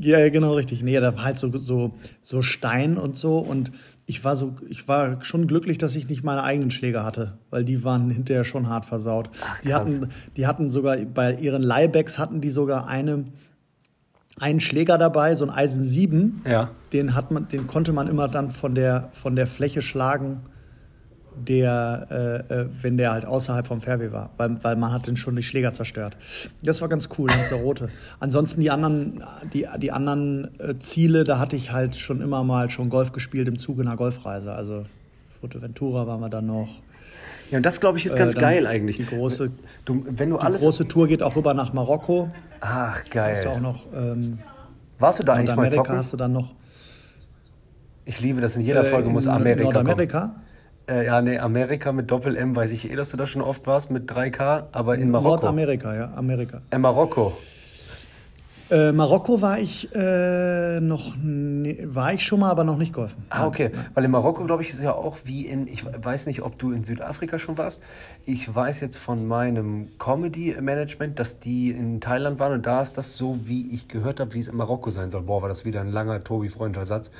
Ja, 0.00 0.18
ja, 0.20 0.28
genau, 0.30 0.54
richtig. 0.54 0.82
Nee, 0.82 0.98
da 1.00 1.14
war 1.16 1.24
halt 1.24 1.38
so, 1.38 1.50
so, 1.58 1.92
so 2.22 2.40
Stein 2.40 2.96
und 2.96 3.16
so. 3.16 3.38
Und 3.38 3.72
ich 4.06 4.22
war 4.24 4.36
so, 4.36 4.54
ich 4.68 4.86
war 4.86 5.22
schon 5.24 5.48
glücklich, 5.48 5.76
dass 5.76 5.96
ich 5.96 6.08
nicht 6.08 6.22
meine 6.22 6.44
eigenen 6.44 6.70
Schläger 6.70 7.04
hatte, 7.04 7.38
weil 7.50 7.64
die 7.64 7.82
waren 7.82 8.08
hinterher 8.08 8.44
schon 8.44 8.68
hart 8.68 8.84
versaut. 8.86 9.28
Ach, 9.44 9.60
die 9.60 9.74
hatten, 9.74 10.08
die 10.36 10.46
hatten 10.46 10.70
sogar 10.70 10.96
bei 10.98 11.34
ihren 11.34 11.62
Leihbacks 11.62 12.16
hatten 12.16 12.40
die 12.40 12.50
sogar 12.50 12.86
eine, 12.86 13.24
einen 14.40 14.60
Schläger 14.60 14.98
dabei, 14.98 15.34
so 15.34 15.44
ein 15.44 15.50
Eisen 15.50 15.82
7. 15.82 16.42
Ja. 16.44 16.70
Den 16.92 17.14
hat 17.14 17.30
man, 17.30 17.48
den 17.48 17.66
konnte 17.66 17.92
man 17.92 18.08
immer 18.08 18.28
dann 18.28 18.50
von 18.50 18.74
der, 18.74 19.08
von 19.12 19.36
der 19.36 19.46
Fläche 19.46 19.82
schlagen, 19.82 20.40
der, 21.46 22.06
äh, 22.50 22.54
äh, 22.54 22.68
wenn 22.82 22.96
der 22.96 23.12
halt 23.12 23.24
außerhalb 23.24 23.66
vom 23.66 23.80
Fairway 23.80 24.12
war, 24.12 24.30
weil, 24.36 24.62
weil 24.62 24.76
man 24.76 24.92
hat 24.92 25.06
den 25.06 25.16
schon 25.16 25.36
die 25.36 25.42
Schläger 25.42 25.72
zerstört. 25.72 26.16
Das 26.62 26.80
war 26.80 26.88
ganz 26.88 27.08
cool, 27.18 27.30
Lanzarote. 27.30 27.90
Ansonsten 28.20 28.60
die 28.60 28.70
anderen, 28.70 29.22
die, 29.52 29.66
die 29.78 29.92
anderen 29.92 30.50
äh, 30.58 30.78
Ziele, 30.78 31.24
da 31.24 31.38
hatte 31.38 31.56
ich 31.56 31.72
halt 31.72 31.96
schon 31.96 32.20
immer 32.20 32.42
mal 32.44 32.70
schon 32.70 32.90
Golf 32.90 33.12
gespielt 33.12 33.48
im 33.48 33.58
Zuge 33.58 33.82
einer 33.82 33.96
Golfreise. 33.96 34.52
Also 34.52 34.84
Fuerteventura 35.40 36.06
waren 36.06 36.20
wir 36.20 36.28
dann 36.28 36.46
noch. 36.46 36.68
Ja, 37.50 37.56
und 37.58 37.64
das, 37.66 37.80
glaube 37.80 37.98
ich, 37.98 38.06
ist 38.06 38.14
Äh, 38.14 38.18
ganz 38.18 38.34
dann 38.34 38.42
geil 38.42 38.66
eigentlich. 38.66 38.96
Die 38.98 39.06
große, 39.06 39.50
Du, 39.84 40.04
wenn 40.08 40.30
du 40.30 40.36
die 40.36 40.42
alles. 40.42 40.60
große 40.62 40.86
Tour 40.88 41.08
geht 41.08 41.22
auch 41.22 41.34
rüber 41.34 41.54
nach 41.54 41.72
Marokko. 41.72 42.28
Ach, 42.60 42.96
Hast 42.96 43.04
du 43.44 43.48
auch 43.48 43.52
geil. 43.54 43.60
noch 43.60 43.86
ähm, 43.94 44.38
Warst 44.98 45.18
du 45.20 45.22
da 45.22 45.34
eigentlich 45.34 45.54
mal 45.56 45.70
zocken? 45.70 45.96
hast 45.96 46.12
du 46.12 46.16
dann 46.16 46.32
noch. 46.32 46.54
Ich 48.04 48.20
liebe 48.20 48.40
das. 48.40 48.56
In 48.56 48.62
jeder 48.62 48.80
äh, 48.82 48.84
Folge 48.90 49.08
muss 49.10 49.26
in 49.26 49.30
Amerika 49.32 49.64
kommen. 49.64 49.74
Nordamerika. 49.74 50.34
Äh, 50.88 51.04
ja, 51.06 51.20
nee, 51.22 51.38
Amerika 51.38 51.92
mit 51.92 52.10
Doppel-M 52.10 52.56
weiß 52.56 52.70
ich 52.72 52.90
eh, 52.90 52.96
dass 52.96 53.10
du 53.10 53.16
da 53.18 53.26
schon 53.26 53.42
oft 53.42 53.66
warst 53.66 53.90
mit 53.90 54.10
3K, 54.10 54.64
aber 54.72 54.96
in 54.96 55.10
Marokko. 55.10 55.30
Nordamerika, 55.30 55.94
ja, 55.94 56.12
Amerika. 56.16 56.62
Äh, 56.70 56.78
Marokko. 56.78 57.36
Äh, 58.70 58.92
Marokko 58.92 59.40
war 59.40 59.58
ich 59.58 59.88
äh, 59.94 60.80
noch, 60.80 61.16
ne, 61.16 61.78
war 61.84 62.12
ich 62.12 62.22
schon 62.22 62.40
mal, 62.40 62.50
aber 62.50 62.64
noch 62.64 62.76
nicht 62.76 62.92
golfen. 62.92 63.24
Ah, 63.30 63.46
okay. 63.46 63.70
Weil 63.94 64.04
in 64.04 64.10
Marokko, 64.10 64.44
glaube 64.44 64.62
ich, 64.62 64.70
ist 64.70 64.82
ja 64.82 64.92
auch 64.92 65.18
wie 65.24 65.46
in, 65.46 65.66
ich 65.66 65.84
weiß 65.86 66.26
nicht, 66.26 66.42
ob 66.42 66.58
du 66.58 66.72
in 66.72 66.84
Südafrika 66.84 67.38
schon 67.38 67.56
warst. 67.56 67.82
Ich 68.26 68.54
weiß 68.54 68.80
jetzt 68.80 68.98
von 68.98 69.26
meinem 69.26 69.88
Comedy-Management, 69.98 71.18
dass 71.18 71.40
die 71.40 71.70
in 71.70 72.00
Thailand 72.00 72.38
waren 72.40 72.52
und 72.52 72.66
da 72.66 72.82
ist 72.82 72.98
das 72.98 73.16
so, 73.16 73.38
wie 73.44 73.70
ich 73.72 73.88
gehört 73.88 74.20
habe, 74.20 74.34
wie 74.34 74.40
es 74.40 74.48
in 74.48 74.56
Marokko 74.56 74.90
sein 74.90 75.08
soll. 75.08 75.22
Boah, 75.22 75.40
war 75.40 75.48
das 75.48 75.64
wieder 75.64 75.80
ein 75.80 75.88
langer, 75.88 76.22
Tobi-freundlicher 76.22 76.84
Satz. 76.84 77.10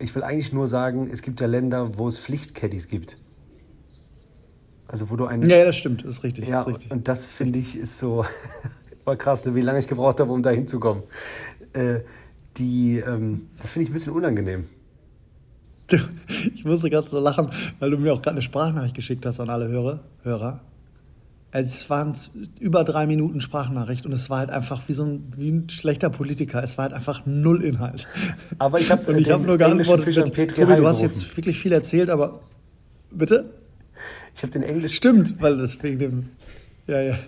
Ich 0.00 0.14
will 0.16 0.24
eigentlich 0.24 0.52
nur 0.52 0.66
sagen, 0.66 1.08
es 1.12 1.22
gibt 1.22 1.40
ja 1.40 1.46
Länder, 1.46 1.96
wo 1.96 2.08
es 2.08 2.18
Pflichtcaddies 2.18 2.88
gibt. 2.88 3.18
Also 4.88 5.10
wo 5.10 5.16
du 5.16 5.26
einen... 5.26 5.48
Ja, 5.48 5.58
ja, 5.58 5.64
das 5.66 5.76
stimmt, 5.76 6.04
das 6.04 6.14
ist 6.14 6.24
richtig. 6.24 6.48
Ja, 6.48 6.56
das 6.56 6.62
ist 6.62 6.68
richtig. 6.68 6.90
und 6.90 7.08
das 7.08 7.28
finde 7.28 7.58
ich 7.58 7.76
ist 7.76 7.98
so 7.98 8.24
war 9.08 9.16
krass, 9.16 9.52
wie 9.52 9.60
lange 9.60 9.80
ich 9.80 9.88
gebraucht 9.88 10.20
habe, 10.20 10.30
um 10.30 10.42
da 10.42 10.50
hinzukommen. 10.50 11.02
Äh, 11.72 12.00
die, 12.56 12.98
ähm, 12.98 13.48
das 13.60 13.72
finde 13.72 13.84
ich 13.84 13.90
ein 13.90 13.94
bisschen 13.94 14.12
unangenehm. 14.12 14.66
Ich 16.54 16.64
musste 16.66 16.90
gerade 16.90 17.08
so 17.08 17.18
lachen, 17.18 17.48
weil 17.78 17.90
du 17.90 17.98
mir 17.98 18.12
auch 18.12 18.20
gerade 18.20 18.34
eine 18.34 18.42
Sprachnachricht 18.42 18.94
geschickt 18.94 19.24
hast 19.24 19.40
an 19.40 19.48
alle 19.48 19.68
Hörer. 19.68 20.00
Hörer. 20.22 20.60
Es 21.50 21.88
waren 21.88 22.12
über 22.60 22.84
drei 22.84 23.06
Minuten 23.06 23.40
Sprachnachricht 23.40 24.04
und 24.04 24.12
es 24.12 24.28
war 24.28 24.40
halt 24.40 24.50
einfach 24.50 24.86
wie 24.88 24.92
so 24.92 25.04
ein, 25.04 25.32
wie 25.34 25.50
ein 25.50 25.70
schlechter 25.70 26.10
Politiker. 26.10 26.62
Es 26.62 26.76
war 26.76 26.82
halt 26.82 26.92
einfach 26.92 27.24
null 27.24 27.64
Inhalt. 27.64 28.06
Aber 28.58 28.78
ich 28.80 28.90
habe 28.90 29.06
und 29.10 29.16
ich 29.16 29.24
den 29.24 29.32
habe 29.32 29.46
nur 29.46 29.56
geantwortet, 29.56 30.14
mit, 30.14 30.32
Petri 30.34 30.62
Tobi, 30.62 30.76
du 30.76 30.86
hast 30.86 31.00
jetzt 31.00 31.34
wirklich 31.38 31.58
viel 31.58 31.72
erzählt, 31.72 32.10
aber 32.10 32.40
bitte? 33.10 33.54
Ich 34.36 34.42
habe 34.42 34.52
den 34.52 34.62
englischen. 34.62 34.94
Stimmt, 34.94 35.40
weil 35.40 35.56
das 35.56 35.82
wegen 35.82 35.98
dem. 35.98 36.28
Ja, 36.86 37.00
ja. 37.00 37.18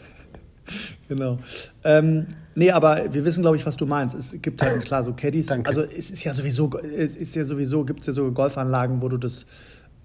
Genau. 1.11 1.39
Ähm, 1.83 2.27
nee, 2.55 2.71
aber 2.71 3.13
wir 3.13 3.25
wissen, 3.25 3.41
glaube 3.43 3.57
ich, 3.57 3.67
was 3.67 3.77
du 3.77 3.85
meinst. 3.85 4.15
Es 4.15 4.37
gibt 4.41 4.63
halt 4.63 4.83
klar 4.85 5.03
so 5.03 5.13
Caddies. 5.13 5.47
Danke. 5.47 5.69
Also 5.69 5.83
es 5.83 6.09
ist 6.13 6.23
ja 6.23 6.33
sowieso, 6.33 6.71
es 6.79 7.17
ist 7.17 7.35
ja 7.35 7.45
sowieso, 7.45 7.85
gibt 7.85 8.01
es 8.01 8.07
ja 8.07 8.13
so 8.13 8.31
Golfanlagen, 8.31 9.03
wo 9.03 9.09
du 9.09 9.17
das, 9.17 9.45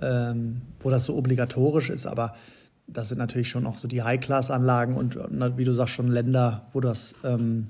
ähm, 0.01 0.61
wo 0.79 0.89
das 0.89 1.05
so 1.05 1.15
obligatorisch 1.15 1.91
ist, 1.91 2.07
aber 2.07 2.33
das 2.87 3.09
sind 3.09 3.19
natürlich 3.19 3.49
schon 3.49 3.67
auch 3.67 3.77
so 3.77 3.87
die 3.87 4.01
High-Class-Anlagen 4.01 4.95
und, 4.95 5.15
wie 5.57 5.63
du 5.63 5.73
sagst, 5.73 5.93
schon 5.93 6.07
Länder, 6.07 6.65
wo 6.73 6.79
das, 6.81 7.13
ähm, 7.23 7.67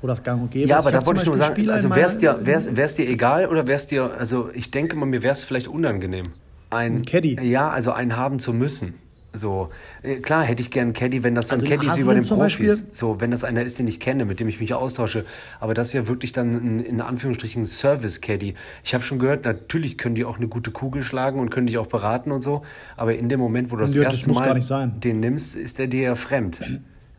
wo 0.00 0.06
das 0.06 0.22
gang 0.22 0.40
und 0.42 0.50
gäbe 0.50 0.68
Ja, 0.70 0.76
ist. 0.76 0.82
aber 0.82 0.90
Ich 0.90 0.96
hab 0.96 1.02
da 1.04 1.06
wollte 1.08 1.20
ich 1.22 1.26
nur 1.28 1.36
sagen, 1.36 1.54
Spieler 1.54 1.74
also 1.74 1.90
wär's 1.90 2.14
meiner- 2.16 2.34
dir, 2.38 2.46
wär's, 2.46 2.74
wär's 2.74 2.94
dir 2.94 3.06
egal 3.06 3.46
oder 3.46 3.66
wär's 3.66 3.86
dir, 3.86 4.12
also 4.18 4.48
ich 4.54 4.70
denke 4.70 4.96
mal, 4.96 5.04
mir 5.06 5.22
wär's 5.22 5.44
vielleicht 5.44 5.68
unangenehm, 5.68 6.26
ein, 6.70 6.96
Ein 6.96 7.04
Caddy. 7.04 7.38
Ja, 7.42 7.68
also 7.70 7.92
einen 7.92 8.16
haben 8.16 8.38
zu 8.38 8.54
müssen. 8.54 8.94
So, 9.38 9.70
äh, 10.02 10.16
klar 10.16 10.42
hätte 10.44 10.60
ich 10.60 10.70
gern 10.70 10.88
einen 10.88 10.92
Caddy, 10.92 11.22
wenn 11.22 11.34
das 11.34 11.48
so 11.48 11.54
ein 11.54 11.60
Also 11.60 11.66
Caddy 11.68 11.86
ist 11.86 11.96
wie 11.96 12.04
bei 12.04 12.14
den 12.14 12.22
Profis. 12.22 12.38
Beispiel- 12.38 12.78
So, 12.92 13.20
wenn 13.20 13.30
das 13.30 13.44
einer 13.44 13.62
ist, 13.62 13.78
den 13.78 13.88
ich 13.88 14.00
kenne, 14.00 14.24
mit 14.26 14.40
dem 14.40 14.48
ich 14.48 14.60
mich 14.60 14.74
austausche. 14.74 15.24
Aber 15.60 15.72
das 15.72 15.88
ist 15.88 15.92
ja 15.94 16.06
wirklich 16.08 16.32
dann 16.32 16.54
ein, 16.54 16.80
in 16.80 17.00
Anführungsstrichen 17.00 17.64
Service-Caddy. 17.64 18.54
Ich 18.84 18.94
habe 18.94 19.04
schon 19.04 19.18
gehört, 19.18 19.44
natürlich 19.44 19.96
können 19.96 20.14
die 20.14 20.24
auch 20.24 20.36
eine 20.36 20.48
gute 20.48 20.70
Kugel 20.70 21.02
schlagen 21.02 21.40
und 21.40 21.50
können 21.50 21.66
dich 21.66 21.78
auch 21.78 21.86
beraten 21.86 22.32
und 22.32 22.42
so. 22.42 22.62
Aber 22.96 23.14
in 23.14 23.28
dem 23.28 23.40
Moment, 23.40 23.70
wo 23.70 23.76
du 23.76 23.82
das 23.82 23.94
Ja, 23.94 24.04
das 24.04 24.14
erste 24.14 24.28
muss 24.28 24.38
Mal 24.38 24.90
den 25.00 25.20
nimmst, 25.20 25.56
ist 25.56 25.78
der 25.78 25.86
dir 25.86 26.02
ja 26.02 26.14
fremd. 26.14 26.58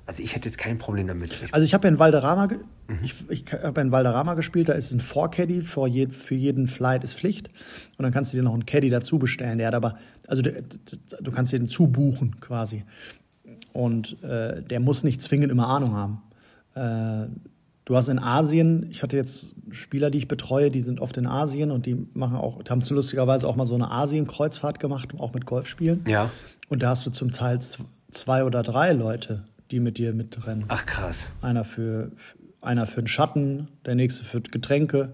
Also 0.09 0.23
ich 0.23 0.33
hätte 0.33 0.47
jetzt 0.49 0.57
kein 0.57 0.79
Problem 0.79 1.05
damit. 1.05 1.39
Ich 1.45 1.53
Also 1.53 1.63
ich 1.63 1.75
habe 1.75 1.87
ja 1.87 1.93
in 1.93 1.99
Valderrama, 1.99 2.47
Mhm. 2.47 2.97
ich, 3.03 3.29
ich 3.29 3.45
habe 3.53 3.79
in 3.81 3.91
Valderrama 3.91 4.33
gespielt, 4.33 4.67
da 4.67 4.73
ist 4.73 4.91
ein 4.91 4.99
Four-Caddy, 4.99 5.61
für, 5.61 5.87
je, 5.87 6.07
für 6.07 6.33
jeden 6.33 6.67
Flight 6.67 7.03
ist 7.03 7.13
Pflicht. 7.13 7.49
Und 7.95 8.01
dann 8.01 8.11
kannst 8.11 8.33
du 8.33 8.37
dir 8.37 8.41
noch 8.41 8.53
einen 8.53 8.65
Caddy 8.65 8.89
dazu 8.89 9.19
bestellen. 9.19 9.59
Der 9.59 9.67
hat 9.67 9.75
aber, 9.75 9.99
also 10.25 10.41
der, 10.41 10.63
du 11.21 11.31
kannst 11.31 11.53
dir 11.53 11.59
den 11.59 11.69
zubuchen 11.69 12.39
quasi. 12.39 12.85
Und 13.71 14.21
äh, 14.23 14.63
der 14.63 14.79
muss 14.79 15.03
nicht 15.03 15.21
zwingend 15.21 15.51
immer 15.51 15.67
Ahnung 15.67 15.93
haben. 15.93 16.23
Äh, 16.73 17.29
du 17.85 17.95
hast 17.95 18.07
in 18.07 18.17
Asien, 18.17 18.87
ich 18.89 19.03
hatte 19.03 19.15
jetzt 19.15 19.53
Spieler, 19.69 20.09
die 20.09 20.17
ich 20.17 20.27
betreue, 20.27 20.71
die 20.71 20.81
sind 20.81 21.01
oft 21.01 21.17
in 21.17 21.27
Asien 21.27 21.69
und 21.69 21.85
die 21.85 22.07
machen 22.15 22.35
auch, 22.35 22.59
haben 22.67 22.81
zu 22.81 22.95
lustigerweise 22.95 23.47
auch 23.47 23.55
mal 23.55 23.67
so 23.67 23.75
eine 23.75 23.91
Asien-Kreuzfahrt 23.91 24.79
gemacht, 24.79 25.09
auch 25.19 25.35
mit 25.35 25.45
Golfspielen. 25.45 26.03
Ja. 26.07 26.31
Und 26.67 26.81
da 26.81 26.89
hast 26.89 27.05
du 27.05 27.11
zum 27.11 27.29
Teil 27.29 27.59
zwei 28.09 28.43
oder 28.43 28.63
drei 28.63 28.93
Leute, 28.93 29.43
die 29.71 29.79
mit 29.79 29.97
dir 29.97 30.13
mitrennen. 30.13 30.65
Ach 30.67 30.85
krass. 30.85 31.31
Einer 31.41 31.65
für, 31.65 32.11
einer 32.61 32.87
für 32.87 33.01
den 33.01 33.07
Schatten, 33.07 33.67
der 33.85 33.95
nächste 33.95 34.23
für 34.23 34.41
Getränke. 34.41 35.13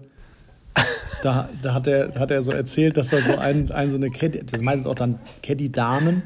Da, 1.22 1.48
da, 1.62 1.72
hat 1.72 1.86
er, 1.86 2.08
da 2.08 2.20
hat 2.20 2.30
er 2.30 2.42
so 2.42 2.52
erzählt, 2.52 2.98
dass 2.98 3.08
da 3.08 3.22
so 3.22 3.36
ein, 3.36 3.72
ein 3.72 3.90
so 3.90 3.96
eine 3.96 4.10
Caddy, 4.10 4.44
das 4.44 4.60
ist 4.60 4.64
meistens 4.64 4.86
auch 4.86 4.94
dann 4.94 5.18
Caddy-Damen. 5.42 6.22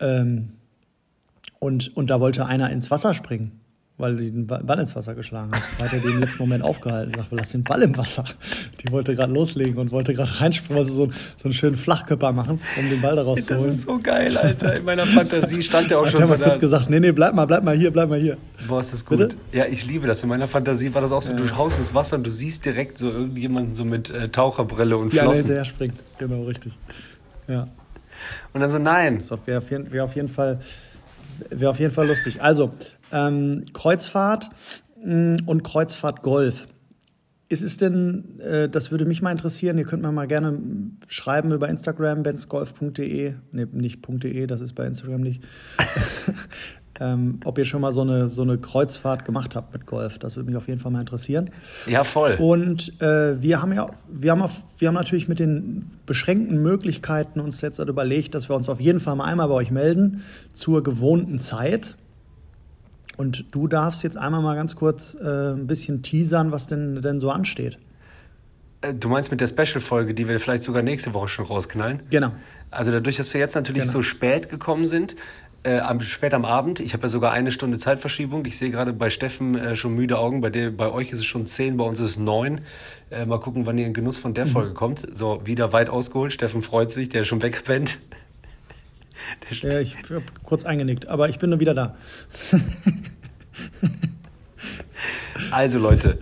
Ähm, 0.00 0.54
und, 1.60 1.96
und 1.96 2.10
da 2.10 2.20
wollte 2.20 2.46
einer 2.46 2.70
ins 2.70 2.90
Wasser 2.90 3.14
springen, 3.14 3.59
weil 4.00 4.16
die 4.16 4.30
den 4.30 4.46
Ba- 4.46 4.60
Ball 4.64 4.78
ins 4.80 4.96
Wasser 4.96 5.14
geschlagen 5.14 5.50
hat. 5.52 5.62
Hat 5.86 5.92
er 5.92 6.00
den 6.00 6.12
im 6.12 6.20
letzten 6.20 6.38
Moment 6.42 6.64
aufgehalten. 6.64 7.12
Sagt, 7.14 7.28
lass 7.30 7.50
den 7.50 7.62
Ball 7.62 7.82
im 7.82 7.96
Wasser. 7.96 8.24
Die 8.82 8.90
wollte 8.90 9.14
gerade 9.14 9.32
loslegen 9.32 9.76
und 9.76 9.90
wollte 9.92 10.14
gerade 10.14 10.40
reinspringen, 10.40 10.78
wollte 10.78 10.92
so, 10.92 11.10
so 11.36 11.44
einen 11.44 11.52
schönen 11.52 11.76
Flachkörper 11.76 12.32
machen, 12.32 12.60
um 12.78 12.88
den 12.90 13.00
Ball 13.00 13.14
daraus 13.16 13.44
zu 13.44 13.54
Das 13.54 13.62
holen. 13.62 13.70
ist 13.70 13.82
so 13.82 13.98
geil, 13.98 14.36
Alter. 14.36 14.76
In 14.76 14.84
meiner 14.84 15.04
Fantasie 15.06 15.62
stand 15.62 15.90
der 15.90 15.98
auch 16.00 16.04
Hat 16.06 16.12
schon 16.12 16.20
er 16.22 16.26
so 16.26 16.32
mal 16.36 16.42
kurz 16.44 16.58
gesagt, 16.58 16.90
nee, 16.90 16.98
nee, 17.00 17.12
bleib 17.12 17.34
mal, 17.34 17.46
bleib 17.46 17.62
mal 17.62 17.76
hier, 17.76 17.90
bleib 17.90 18.08
mal 18.08 18.18
hier. 18.18 18.36
Boah, 18.66 18.80
ist 18.80 18.92
das 18.92 19.04
gut. 19.04 19.18
Bitte? 19.18 19.36
Ja, 19.52 19.66
ich 19.66 19.86
liebe 19.86 20.06
das. 20.06 20.22
In 20.22 20.28
meiner 20.28 20.48
Fantasie 20.48 20.92
war 20.94 21.02
das 21.02 21.12
auch 21.12 21.22
so, 21.22 21.32
du 21.34 21.56
haust 21.56 21.78
ins 21.78 21.94
Wasser 21.94 22.16
und 22.16 22.24
du 22.26 22.30
siehst 22.30 22.64
direkt 22.64 22.98
so 22.98 23.10
irgendjemanden 23.10 23.74
so 23.74 23.84
mit 23.84 24.10
äh, 24.10 24.28
Taucherbrille 24.28 24.96
und 24.96 25.12
Wie 25.12 25.20
einer 25.20 25.28
Flossen. 25.30 25.46
hinterher 25.46 25.64
springt. 25.64 26.04
Genau, 26.18 26.44
richtig. 26.44 26.78
Ja. 27.48 27.68
Und 28.52 28.60
dann 28.60 28.70
so, 28.70 28.78
nein. 28.78 29.18
Das 29.18 29.30
wäre 29.46 29.58
auf, 29.58 29.70
jeden- 29.70 29.92
wär 29.92 30.04
auf, 30.04 30.14
jeden 30.16 30.28
Fall- 30.28 30.60
wär 31.50 31.70
auf 31.70 31.78
jeden 31.78 31.92
Fall 31.92 32.06
lustig. 32.06 32.42
Also, 32.42 32.72
ähm, 33.12 33.64
Kreuzfahrt 33.72 34.50
mh, 35.02 35.38
und 35.46 35.62
Kreuzfahrt 35.62 36.22
Golf. 36.22 36.66
Ist 37.48 37.62
es 37.62 37.76
denn, 37.76 38.38
äh, 38.38 38.68
das 38.68 38.92
würde 38.92 39.04
mich 39.04 39.22
mal 39.22 39.32
interessieren, 39.32 39.76
ihr 39.76 39.84
könnt 39.84 40.02
mir 40.02 40.12
mal 40.12 40.28
gerne 40.28 40.52
mm, 40.52 40.98
schreiben 41.08 41.50
über 41.50 41.68
Instagram, 41.68 42.22
bensgolf.de, 42.22 43.34
ne, 43.50 43.68
nicht 43.72 44.06
.de, 44.06 44.46
das 44.46 44.60
ist 44.60 44.74
bei 44.74 44.86
Instagram 44.86 45.22
nicht, 45.22 45.42
ähm, 47.00 47.40
ob 47.44 47.58
ihr 47.58 47.64
schon 47.64 47.80
mal 47.80 47.90
so 47.90 48.02
eine, 48.02 48.28
so 48.28 48.42
eine 48.42 48.58
Kreuzfahrt 48.58 49.24
gemacht 49.24 49.56
habt 49.56 49.72
mit 49.72 49.84
Golf. 49.84 50.18
Das 50.18 50.36
würde 50.36 50.46
mich 50.46 50.56
auf 50.56 50.68
jeden 50.68 50.78
Fall 50.78 50.92
mal 50.92 51.00
interessieren. 51.00 51.50
Ja, 51.86 52.04
voll. 52.04 52.36
Und 52.38 53.00
äh, 53.02 53.42
wir 53.42 53.60
haben 53.60 53.72
ja, 53.72 53.90
wir 54.08 54.30
haben, 54.30 54.42
auf, 54.42 54.64
wir 54.78 54.86
haben 54.86 54.94
natürlich 54.94 55.26
mit 55.26 55.40
den 55.40 55.86
beschränkten 56.06 56.62
Möglichkeiten 56.62 57.40
uns 57.40 57.62
jetzt 57.62 57.80
überlegt, 57.80 58.36
dass 58.36 58.48
wir 58.48 58.54
uns 58.54 58.68
auf 58.68 58.80
jeden 58.80 59.00
Fall 59.00 59.16
mal 59.16 59.24
einmal 59.24 59.48
bei 59.48 59.54
euch 59.54 59.72
melden 59.72 60.22
zur 60.54 60.84
gewohnten 60.84 61.40
Zeit. 61.40 61.96
Und 63.20 63.44
du 63.54 63.68
darfst 63.68 64.02
jetzt 64.02 64.16
einmal 64.16 64.40
mal 64.40 64.54
ganz 64.56 64.74
kurz 64.74 65.14
äh, 65.14 65.52
ein 65.52 65.66
bisschen 65.66 66.00
teasern, 66.02 66.52
was 66.52 66.66
denn, 66.68 67.02
denn 67.02 67.20
so 67.20 67.30
ansteht. 67.30 67.76
Äh, 68.80 68.94
Du 68.94 69.10
meinst 69.10 69.30
mit 69.30 69.42
der 69.42 69.46
Special-Folge, 69.46 70.14
die 70.14 70.26
wir 70.26 70.40
vielleicht 70.40 70.62
sogar 70.62 70.80
nächste 70.82 71.12
Woche 71.12 71.28
schon 71.28 71.44
rausknallen? 71.44 72.00
Genau. 72.08 72.30
Also 72.70 72.90
dadurch, 72.92 73.16
dass 73.18 73.34
wir 73.34 73.40
jetzt 73.42 73.54
natürlich 73.56 73.82
Genau. 73.82 73.92
so 73.92 74.02
spät 74.02 74.48
gekommen 74.48 74.86
sind, 74.86 75.16
äh, 75.64 75.80
am, 75.80 76.00
spät 76.00 76.32
am 76.32 76.46
Abend, 76.46 76.80
ich 76.80 76.94
habe 76.94 77.02
ja 77.02 77.08
sogar 77.10 77.32
eine 77.32 77.52
Stunde 77.52 77.76
Zeitverschiebung. 77.76 78.46
Ich 78.46 78.56
sehe 78.56 78.70
gerade 78.70 78.94
bei 78.94 79.10
Steffen 79.10 79.54
äh, 79.54 79.76
schon 79.76 79.94
müde 79.94 80.16
Augen, 80.18 80.40
bei, 80.40 80.48
der, 80.48 80.70
bei 80.70 80.90
euch 80.90 81.12
ist 81.12 81.18
es 81.18 81.26
schon 81.26 81.46
zehn, 81.46 81.76
bei 81.76 81.84
uns 81.84 82.00
ist 82.00 82.08
es 82.12 82.16
neun. 82.16 82.62
Äh, 83.10 83.26
mal 83.26 83.38
gucken, 83.38 83.66
wann 83.66 83.76
ihr 83.76 83.86
in 83.86 83.92
Genuss 83.92 84.16
von 84.16 84.32
der 84.32 84.46
Mhm. 84.46 84.50
Folge 84.50 84.72
kommt. 84.72 85.06
So, 85.12 85.42
wieder 85.44 85.74
weit 85.74 85.90
ausgeholt. 85.90 86.32
Steffen 86.32 86.62
freut 86.62 86.90
sich, 86.90 87.10
der 87.10 87.20
ist 87.22 87.28
schon 87.28 87.42
weggepennt. 87.42 87.98
Ja, 89.62 89.80
ich 89.80 89.96
habe 89.96 90.22
kurz 90.42 90.64
eingenickt, 90.64 91.08
aber 91.08 91.28
ich 91.28 91.38
bin 91.38 91.50
nur 91.50 91.60
wieder 91.60 91.74
da. 91.74 91.96
Also 95.50 95.78
Leute, 95.78 96.18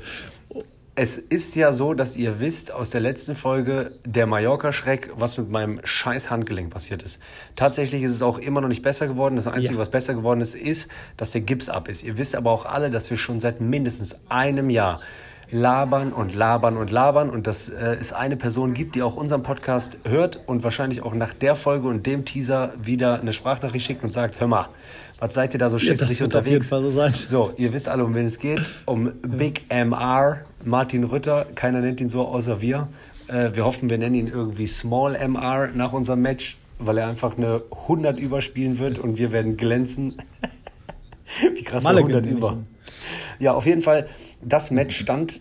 es 0.94 1.16
ist 1.18 1.54
ja 1.54 1.72
so, 1.72 1.94
dass 1.94 2.16
ihr 2.16 2.40
wisst 2.40 2.72
aus 2.72 2.90
der 2.90 3.00
letzten 3.00 3.34
Folge 3.34 3.92
der 4.04 4.26
Mallorca-Schreck, 4.26 5.10
was 5.16 5.36
mit 5.38 5.48
meinem 5.50 5.80
scheiß 5.84 6.30
Handgelenk 6.30 6.70
passiert 6.70 7.02
ist. 7.02 7.20
Tatsächlich 7.56 8.02
ist 8.02 8.12
es 8.14 8.22
auch 8.22 8.38
immer 8.38 8.60
noch 8.60 8.68
nicht 8.68 8.82
besser 8.82 9.06
geworden. 9.06 9.36
Das 9.36 9.46
Einzige, 9.46 9.74
Ja. 9.74 9.80
was 9.80 9.90
besser 9.90 10.14
geworden 10.14 10.40
ist, 10.40 10.54
ist, 10.54 10.88
dass 11.16 11.30
der 11.30 11.42
Gips 11.42 11.68
ab 11.68 11.88
ist. 11.88 12.02
Ihr 12.02 12.18
wisst 12.18 12.34
aber 12.34 12.50
auch 12.50 12.64
alle, 12.64 12.90
dass 12.90 13.10
wir 13.10 13.16
schon 13.16 13.38
seit 13.38 13.60
mindestens 13.60 14.16
einem 14.28 14.70
Jahr 14.70 15.00
labern 15.50 16.12
und 16.12 16.34
labern 16.34 16.76
und 16.76 16.90
labern 16.90 17.30
und 17.30 17.46
dass 17.46 17.68
äh, 17.68 17.96
es 17.98 18.12
eine 18.12 18.36
Person 18.36 18.74
gibt, 18.74 18.94
die 18.94 19.02
auch 19.02 19.16
unseren 19.16 19.42
Podcast 19.42 19.98
hört 20.04 20.40
und 20.46 20.62
wahrscheinlich 20.62 21.02
auch 21.02 21.14
nach 21.14 21.32
der 21.32 21.54
Folge 21.54 21.88
und 21.88 22.06
dem 22.06 22.24
Teaser 22.24 22.72
wieder 22.82 23.20
eine 23.20 23.32
Sprachnachricht 23.32 23.86
schickt 23.86 24.04
und 24.04 24.12
sagt, 24.12 24.40
hör 24.40 24.46
mal, 24.46 24.68
was 25.18 25.34
seid 25.34 25.54
ihr 25.54 25.58
da 25.58 25.68
so 25.68 25.78
Ja, 25.78 25.84
schisslich 25.84 26.20
jeden 26.20 26.24
unterwegs? 26.24 26.68
So. 26.68 26.90
So, 27.10 27.52
ihr 27.56 27.72
wisst 27.72 27.88
alle, 27.88 28.04
um 28.04 28.14
wen 28.14 28.26
es 28.26 28.38
geht. 28.38 28.60
Um 28.84 29.12
Big 29.22 29.62
MR, 29.68 30.44
Martin 30.64 31.04
Rütter. 31.04 31.46
Keiner 31.54 31.80
nennt 31.80 32.00
ihn 32.00 32.08
so 32.08 32.26
außer 32.26 32.60
wir. 32.60 32.88
Äh, 33.26 33.50
wir 33.54 33.64
hoffen, 33.64 33.90
wir 33.90 33.98
nennen 33.98 34.14
ihn 34.14 34.28
irgendwie 34.28 34.66
Small 34.66 35.16
MR 35.16 35.68
nach 35.74 35.92
unserem 35.92 36.22
Match, 36.22 36.56
weil 36.78 36.98
er 36.98 37.08
einfach 37.08 37.36
eine 37.36 37.62
100 37.88 38.18
überspielen 38.18 38.78
wird 38.78 38.98
und 38.98 39.18
wir 39.18 39.32
werden 39.32 39.56
glänzen. 39.56 40.14
Wie 41.54 41.64
krass 41.64 41.82
Malle 41.82 41.98
100 41.98 42.22
nenne 42.22 42.32
ich 42.32 42.38
über. 42.38 42.58
Ja, 43.40 43.54
auf 43.54 43.66
jeden 43.66 43.82
Fall, 43.82 44.08
das 44.42 44.70
Match 44.70 44.96
stand 44.96 45.40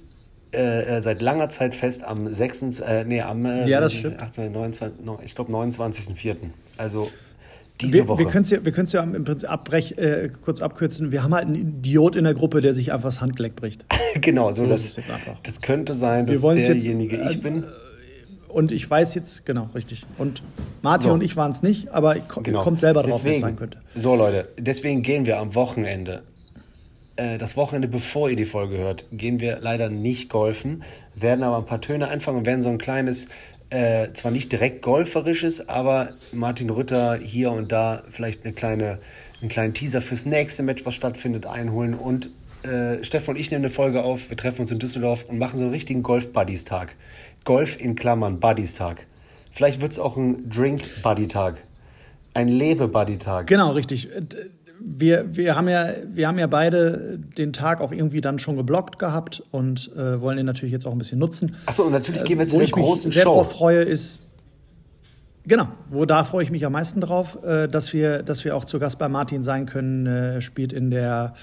äh, 0.53 0.97
äh, 0.97 1.01
seit 1.01 1.21
langer 1.21 1.49
Zeit 1.49 1.75
fest 1.75 2.03
am 2.03 2.31
6. 2.31 2.79
Äh, 2.79 3.03
nee, 3.05 3.21
am 3.21 3.45
äh, 3.45 3.67
Ja, 3.67 3.81
das 3.81 3.93
stimmt. 3.93 4.21
28, 4.21 4.53
29, 4.53 5.05
no, 5.05 5.19
ich 5.23 5.35
glaube 5.35 5.51
29.04. 5.51 6.35
Also 6.77 7.09
diese 7.81 7.93
Wir, 7.93 8.07
Woche. 8.07 8.19
wir 8.19 8.27
können 8.27 8.43
es 8.43 8.49
ja, 8.49 8.63
wir 8.63 8.73
ja 8.73 9.03
im 9.03 9.23
Prinzip 9.23 9.51
abbrech, 9.51 9.97
äh, 9.97 10.29
kurz 10.43 10.61
abkürzen. 10.61 11.11
Wir 11.11 11.23
haben 11.23 11.33
halt 11.33 11.45
einen 11.45 11.55
Idiot 11.55 12.15
in 12.15 12.23
der 12.23 12.33
Gruppe, 12.33 12.61
der 12.61 12.73
sich 12.73 12.91
einfach 12.91 13.09
das 13.09 13.21
Handgelenk 13.21 13.55
bricht. 13.55 13.85
genau, 14.21 14.51
so 14.53 14.65
das, 14.65 14.95
jetzt 14.95 15.09
das 15.43 15.61
könnte 15.61 15.93
sein, 15.93 16.27
Wir 16.27 16.39
dass 16.39 16.55
jetzt, 16.55 16.67
derjenige 16.85 17.17
ich 17.29 17.35
äh, 17.35 17.39
bin. 17.39 17.65
Und 18.47 18.71
ich 18.71 18.89
weiß 18.89 19.13
jetzt, 19.15 19.45
genau, 19.45 19.69
richtig. 19.75 20.05
Und 20.17 20.41
Martin 20.81 21.09
So. 21.09 21.13
und 21.13 21.21
ich 21.21 21.35
waren 21.35 21.51
es 21.51 21.61
nicht, 21.61 21.89
aber 21.89 22.15
Genau. 22.41 22.63
kommt 22.63 22.79
selber 22.79 23.03
drauf, 23.03 23.09
wer 23.11 23.15
es 23.15 23.23
deswegen, 23.23 23.41
sein 23.41 23.55
könnte. 23.57 23.79
So, 23.93 24.15
Leute, 24.15 24.47
deswegen 24.57 25.03
gehen 25.03 25.25
wir 25.25 25.37
am 25.37 25.53
Wochenende, 25.53 26.23
das 27.17 27.57
Wochenende 27.57 27.87
bevor 27.87 28.29
ihr 28.29 28.35
die 28.35 28.45
Folge 28.45 28.77
hört, 28.77 29.05
gehen 29.11 29.39
wir 29.39 29.59
leider 29.59 29.89
nicht 29.89 30.29
golfen, 30.29 30.83
werden 31.15 31.43
aber 31.43 31.57
ein 31.57 31.65
paar 31.65 31.81
Töne 31.81 32.07
einfangen 32.07 32.39
und 32.39 32.45
werden 32.45 32.61
so 32.61 32.69
ein 32.69 32.77
kleines, 32.77 33.27
äh, 33.69 34.09
zwar 34.13 34.31
nicht 34.31 34.51
direkt 34.51 34.81
golferisches, 34.81 35.67
aber 35.67 36.13
Martin 36.31 36.69
Rütter 36.69 37.17
hier 37.17 37.51
und 37.51 37.71
da 37.71 38.03
vielleicht 38.09 38.45
eine 38.45 38.53
kleine, 38.53 38.99
einen 39.41 39.49
kleinen 39.49 39.73
Teaser 39.73 40.01
fürs 40.01 40.25
nächste 40.25 40.63
Match, 40.63 40.85
was 40.85 40.93
stattfindet, 40.93 41.45
einholen 41.45 41.93
und 41.93 42.29
äh, 42.63 43.03
Steffen 43.03 43.31
und 43.31 43.39
ich 43.39 43.51
nehmen 43.51 43.63
eine 43.63 43.73
Folge 43.73 44.03
auf, 44.03 44.29
wir 44.29 44.37
treffen 44.37 44.61
uns 44.61 44.71
in 44.71 44.79
Düsseldorf 44.79 45.25
und 45.27 45.37
machen 45.37 45.57
so 45.57 45.63
einen 45.63 45.73
richtigen 45.73 46.03
Golf-Buddies-Tag. 46.03 46.95
Golf 47.43 47.79
in 47.79 47.95
Klammern, 47.95 48.39
Buddies-Tag. 48.39 49.05
Vielleicht 49.51 49.81
wird 49.81 49.91
es 49.91 49.99
auch 49.99 50.17
ein 50.17 50.49
Drink-Buddy-Tag. 50.49 51.61
Ein 52.33 52.47
Lebe-Buddy-Tag. 52.49 53.47
Genau, 53.47 53.71
richtig. 53.71 54.09
Äh, 54.79 54.83
Wir, 54.99 55.35
wir, 55.35 55.55
haben 55.55 55.67
ja, 55.69 55.87
wir 56.13 56.27
haben 56.27 56.39
ja 56.39 56.47
beide 56.47 57.19
den 57.37 57.53
Tag 57.53 57.81
auch 57.81 57.91
irgendwie 57.91 58.21
dann 58.21 58.39
schon 58.39 58.55
geblockt 58.57 58.99
gehabt 58.99 59.43
und 59.51 59.91
äh, 59.95 60.19
wollen 60.21 60.37
den 60.37 60.45
natürlich 60.45 60.71
jetzt 60.73 60.85
auch 60.85 60.91
ein 60.91 60.97
bisschen 60.97 61.19
nutzen. 61.19 61.55
Achso, 61.65 61.83
und 61.83 61.91
natürlich 61.91 62.23
gehen 62.23 62.39
wir 62.39 62.47
zu 62.47 62.53
Wo 62.55 62.59
der 62.59 62.65
ich 62.67 62.75
mich 62.75 62.83
großen 62.85 63.11
sehr 63.11 63.23
Show. 63.23 63.35
drauf 63.35 63.51
freue, 63.51 63.81
ist. 63.81 64.23
Genau, 65.49 65.69
wo 65.89 66.03
da 66.03 66.25
freue 66.25 66.43
ich 66.43 66.51
mich 66.51 66.65
am 66.65 66.73
meisten 66.73 66.99
drauf, 66.99 67.41
äh, 67.45 67.69
dass 67.69 67.93
wir, 67.93 68.21
dass 68.21 68.43
wir 68.43 68.53
auch 68.53 68.65
zu 68.65 68.79
Gast 68.79 68.99
bei 68.99 69.07
Martin 69.07 69.43
sein 69.43 69.65
können. 69.65 70.05
Äh, 70.05 70.41
spielt 70.41 70.73
in 70.73 70.91
der 70.91 71.35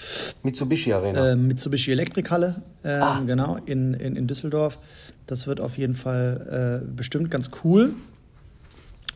Mitsubishi 0.43 0.93
Arena. 0.93 1.31
äh, 1.33 1.37
Mitsubishi 1.37 1.91
Elektrikhalle, 1.93 2.57
ähm, 2.85 3.03
Ah. 3.03 3.23
genau, 3.25 3.57
in, 3.65 3.95
in, 3.95 4.15
in 4.17 4.27
Düsseldorf. 4.27 4.79
Das 5.27 5.47
wird 5.47 5.59
auf 5.59 5.79
jeden 5.79 5.95
Fall 5.95 6.83
äh, 6.85 6.87
bestimmt 6.95 7.31
ganz 7.31 7.51
cool. 7.65 7.93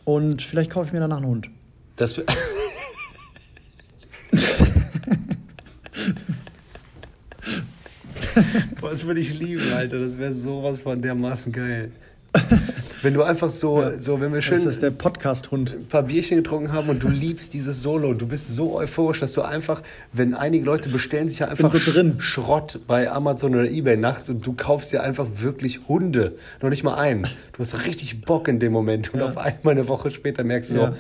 Und 0.05 0.41
vielleicht 0.41 0.71
kaufe 0.71 0.87
ich 0.87 0.93
mir 0.95 1.01
danach 1.01 1.19
einen 1.19 1.27
Hund. 1.27 1.51
Das 1.97 2.19
Boah, 8.81 8.91
das 8.91 9.05
würde 9.05 9.21
ich 9.21 9.39
lieben, 9.39 9.73
Alter. 9.75 10.01
Das 10.01 10.19
wäre 10.19 10.33
sowas 10.33 10.81
von 10.81 11.03
dermaßen 11.03 11.53
geil. 11.53 11.93
wenn 13.03 13.15
du 13.15 13.23
einfach 13.23 13.49
so, 13.49 13.81
ja. 13.81 13.93
so 14.01 14.21
wenn 14.21 14.35
wir 14.35 14.43
schön. 14.43 14.57
Das 14.57 14.67
ist 14.67 14.83
der 14.83 14.91
Podcast-Hund. 14.91 15.75
Ein 15.75 15.87
paar 15.87 16.03
Bierchen 16.03 16.37
getrunken 16.37 16.73
haben 16.73 16.89
und 16.89 17.03
du 17.03 17.09
liebst 17.09 17.55
dieses 17.55 17.83
Solo. 17.83 18.13
Du 18.13 18.27
bist 18.27 18.55
so 18.55 18.77
euphorisch, 18.77 19.21
dass 19.21 19.33
du 19.33 19.43
einfach, 19.43 19.83
wenn 20.13 20.35
einige 20.35 20.65
Leute 20.65 20.89
bestellen 20.89 21.31
sich 21.31 21.41
ja 21.41 21.49
einfach 21.49 21.73
so 21.73 21.79
drin. 21.79 22.17
Schrott 22.19 22.81
bei 22.87 23.11
Amazon 23.11 23.55
oder 23.55 23.69
Ebay 23.69 23.97
nachts 23.97 24.29
und 24.29 24.47
du 24.47 24.53
kaufst 24.53 24.93
dir 24.93 25.03
einfach 25.03 25.27
wirklich 25.37 25.89
Hunde. 25.89 26.37
Noch 26.61 26.71
nicht 26.71 26.85
mal 26.85 26.97
einen. 26.97 27.23
Du 27.23 27.61
hast 27.61 27.87
richtig 27.87 28.21
Bock 28.21 28.49
in 28.49 28.59
dem 28.59 28.73
Moment. 28.73 29.15
Und 29.15 29.21
ja. 29.21 29.27
auf 29.27 29.39
einmal 29.39 29.73
eine 29.73 29.89
Woche 29.89 30.11
später 30.11 30.45
merkst 30.45 30.75
du 30.75 30.79
ja. 30.79 30.87
so, 30.89 30.97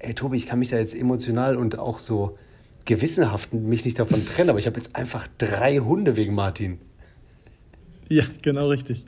ey 0.00 0.14
Tobi, 0.14 0.36
ich 0.36 0.46
kann 0.46 0.58
mich 0.58 0.70
da 0.70 0.78
jetzt 0.78 0.94
emotional 0.94 1.56
und 1.56 1.78
auch 1.78 2.00
so 2.00 2.36
gewissenhaft 2.84 3.52
mich 3.52 3.84
nicht 3.84 3.98
davon 3.98 4.26
trennen, 4.26 4.50
aber 4.50 4.58
ich 4.58 4.66
habe 4.66 4.76
jetzt 4.76 4.96
einfach 4.96 5.28
drei 5.38 5.78
Hunde 5.78 6.16
wegen 6.16 6.34
Martin. 6.34 6.78
Ja, 8.08 8.24
genau 8.42 8.68
richtig. 8.68 9.04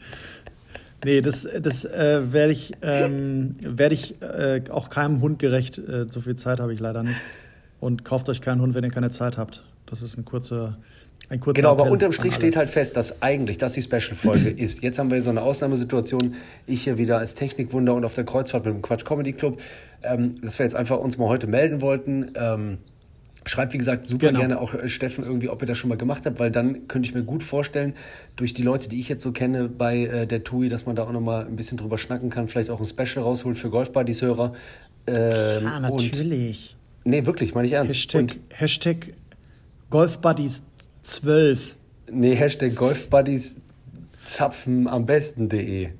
Nee, 1.04 1.20
das, 1.20 1.46
das 1.60 1.84
äh, 1.84 2.32
werde 2.32 2.52
ich, 2.52 2.72
ähm, 2.80 3.56
werd 3.60 3.92
ich 3.92 4.20
äh, 4.22 4.62
auch 4.70 4.88
keinem 4.88 5.20
Hund 5.20 5.38
gerecht. 5.38 5.76
Äh, 5.78 6.06
so 6.10 6.22
viel 6.22 6.36
Zeit 6.36 6.60
habe 6.60 6.72
ich 6.72 6.80
leider 6.80 7.02
nicht. 7.02 7.20
Und 7.78 8.04
kauft 8.04 8.28
euch 8.30 8.40
keinen 8.40 8.62
Hund, 8.62 8.74
wenn 8.74 8.84
ihr 8.84 8.90
keine 8.90 9.10
Zeit 9.10 9.36
habt. 9.36 9.62
Das 9.84 10.00
ist 10.00 10.16
ein 10.16 10.24
kurzer, 10.24 10.78
ein 11.28 11.40
kurzer 11.40 11.60
Genau, 11.60 11.72
aber 11.72 11.90
unterm 11.90 12.12
Strich 12.12 12.34
steht 12.34 12.56
halt 12.56 12.70
fest, 12.70 12.96
dass 12.96 13.20
eigentlich 13.20 13.58
das 13.58 13.74
die 13.74 13.82
Special-Folge 13.82 14.48
ist. 14.56 14.82
Jetzt 14.82 14.98
haben 14.98 15.10
wir 15.10 15.20
so 15.20 15.28
eine 15.28 15.42
Ausnahmesituation. 15.42 16.36
Ich 16.66 16.84
hier 16.84 16.96
wieder 16.96 17.18
als 17.18 17.34
Technikwunder 17.34 17.92
und 17.92 18.06
auf 18.06 18.14
der 18.14 18.24
Kreuzfahrt 18.24 18.64
mit 18.64 18.72
dem 18.74 18.80
Quatsch 18.80 19.04
Comedy 19.04 19.34
Club. 19.34 19.60
Ähm, 20.02 20.40
dass 20.40 20.58
wir 20.58 20.64
jetzt 20.64 20.74
einfach 20.74 20.98
uns 20.98 21.18
mal 21.18 21.28
heute 21.28 21.46
melden 21.46 21.82
wollten. 21.82 22.32
Ähm, 22.34 22.78
Schreibt, 23.46 23.74
wie 23.74 23.78
gesagt, 23.78 24.06
super 24.06 24.28
genau. 24.28 24.40
gerne 24.40 24.60
auch 24.60 24.72
äh, 24.74 24.88
Steffen 24.88 25.24
irgendwie, 25.24 25.50
ob 25.50 25.62
ihr 25.62 25.66
das 25.66 25.76
schon 25.76 25.88
mal 25.88 25.98
gemacht 25.98 26.24
habt, 26.24 26.38
weil 26.38 26.50
dann 26.50 26.88
könnte 26.88 27.06
ich 27.08 27.14
mir 27.14 27.22
gut 27.22 27.42
vorstellen, 27.42 27.94
durch 28.36 28.54
die 28.54 28.62
Leute, 28.62 28.88
die 28.88 28.98
ich 28.98 29.08
jetzt 29.08 29.22
so 29.22 29.32
kenne 29.32 29.68
bei 29.68 30.06
äh, 30.06 30.26
der 30.26 30.44
TUI, 30.44 30.70
dass 30.70 30.86
man 30.86 30.96
da 30.96 31.04
auch 31.04 31.12
nochmal 31.12 31.46
ein 31.46 31.56
bisschen 31.56 31.76
drüber 31.76 31.98
schnacken 31.98 32.30
kann, 32.30 32.48
vielleicht 32.48 32.70
auch 32.70 32.80
ein 32.80 32.86
Special 32.86 33.22
rausholt 33.22 33.58
für 33.58 33.68
Golfbuddies-Hörer. 33.68 34.54
Ähm, 35.06 35.66
ah, 35.66 35.80
natürlich. 35.80 36.76
Und, 37.04 37.10
nee, 37.10 37.26
wirklich, 37.26 37.54
meine 37.54 37.66
ich 37.66 37.74
ernst. 37.74 37.94
Hashtag, 37.94 38.20
und, 38.20 38.40
Hashtag 38.48 39.12
Golfbuddies 39.90 40.62
12. 41.02 41.76
Nee, 42.10 42.34
Hashtag 42.34 42.74
Golfbuddies 42.74 43.56
zapfen 44.24 44.88
am 44.88 45.04
besten.de. 45.04 45.90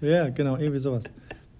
ja, 0.00 0.28
genau, 0.30 0.56
irgendwie 0.56 0.80
sowas. 0.80 1.04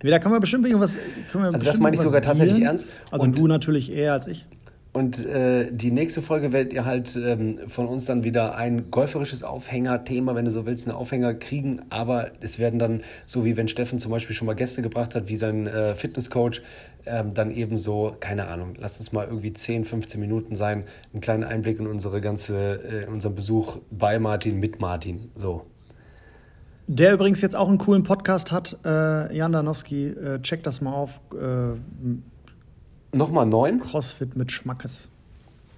Da 0.02 0.18
kann 0.18 0.32
man 0.32 0.40
bestimmt 0.40 0.66
irgendwas. 0.66 0.96
Können 1.30 1.44
wir 1.44 1.52
also 1.52 1.64
das 1.64 1.78
meine 1.78 1.94
ich 1.96 2.02
sogar 2.02 2.22
tatsächlich 2.22 2.62
ernst. 2.62 2.88
Also 3.10 3.24
und, 3.24 3.38
du 3.38 3.46
natürlich 3.46 3.92
eher 3.92 4.12
als 4.12 4.26
ich. 4.26 4.46
Und 4.92 5.24
äh, 5.24 5.72
die 5.72 5.90
nächste 5.90 6.20
Folge 6.20 6.52
werdet 6.52 6.74
ihr 6.74 6.84
halt 6.84 7.16
ähm, 7.16 7.60
von 7.66 7.86
uns 7.86 8.04
dann 8.04 8.24
wieder 8.24 8.56
ein 8.56 8.90
golferisches 8.90 9.42
Aufhängerthema, 9.42 10.34
wenn 10.34 10.44
du 10.44 10.50
so 10.50 10.66
willst, 10.66 10.86
einen 10.86 10.96
Aufhänger 10.96 11.32
kriegen. 11.32 11.80
Aber 11.88 12.30
es 12.40 12.58
werden 12.58 12.78
dann, 12.78 13.02
so 13.24 13.46
wie 13.46 13.56
wenn 13.56 13.68
Steffen 13.68 14.00
zum 14.00 14.10
Beispiel 14.10 14.36
schon 14.36 14.44
mal 14.44 14.54
Gäste 14.54 14.82
gebracht 14.82 15.14
hat, 15.14 15.28
wie 15.28 15.36
sein 15.36 15.66
äh, 15.66 15.94
Fitnesscoach, 15.94 16.60
ähm, 17.06 17.32
dann 17.32 17.50
eben 17.50 17.78
so, 17.78 18.14
keine 18.20 18.48
Ahnung, 18.48 18.74
lass 18.78 19.00
es 19.00 19.12
mal 19.12 19.26
irgendwie 19.26 19.54
10, 19.54 19.86
15 19.86 20.20
Minuten 20.20 20.56
sein, 20.56 20.84
einen 21.12 21.22
kleinen 21.22 21.44
Einblick 21.44 21.80
in 21.80 21.86
unsere 21.86 22.20
ganze, 22.20 23.06
äh, 23.06 23.06
unseren 23.06 23.34
Besuch 23.34 23.78
bei 23.90 24.18
Martin, 24.18 24.58
mit 24.58 24.78
Martin. 24.78 25.30
So. 25.34 25.64
Der 26.94 27.14
übrigens 27.14 27.40
jetzt 27.40 27.56
auch 27.56 27.70
einen 27.70 27.78
coolen 27.78 28.02
Podcast 28.02 28.52
hat, 28.52 28.76
äh, 28.84 29.34
Jan 29.34 29.52
Danowski. 29.52 30.08
Äh, 30.08 30.42
check 30.42 30.62
das 30.62 30.82
mal 30.82 30.92
auf. 30.92 31.22
Äh, 31.32 33.16
Nochmal 33.16 33.46
neun? 33.46 33.80
Crossfit 33.80 34.36
mit 34.36 34.52
Schmackes. 34.52 35.08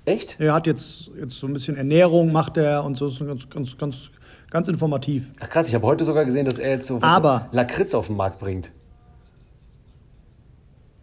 Echt? 0.07 0.41
Er 0.41 0.53
hat 0.55 0.67
jetzt, 0.67 1.13
jetzt 1.17 1.39
so 1.39 1.47
ein 1.47 1.53
bisschen 1.53 1.77
Ernährung, 1.77 2.33
macht 2.33 2.57
er 2.57 2.83
und 2.83 2.97
so 2.97 3.07
ist 3.07 3.21
ganz, 3.25 3.49
ganz, 3.49 3.79
ganz, 3.79 4.11
ganz 4.51 4.67
informativ. 4.67 5.31
Ach 5.39 5.49
krass, 5.49 5.69
ich 5.69 5.75
habe 5.77 5.87
heute 5.87 6.05
sogar 6.05 6.25
gesehen, 6.25 6.47
dass 6.47 6.59
er 6.59 6.71
jetzt 6.71 6.89
so 6.89 6.99
Aber, 7.01 7.47
Lakritz 7.53 7.95
auf 7.95 8.09
den 8.09 8.17
Markt 8.17 8.41
bringt. 8.41 8.73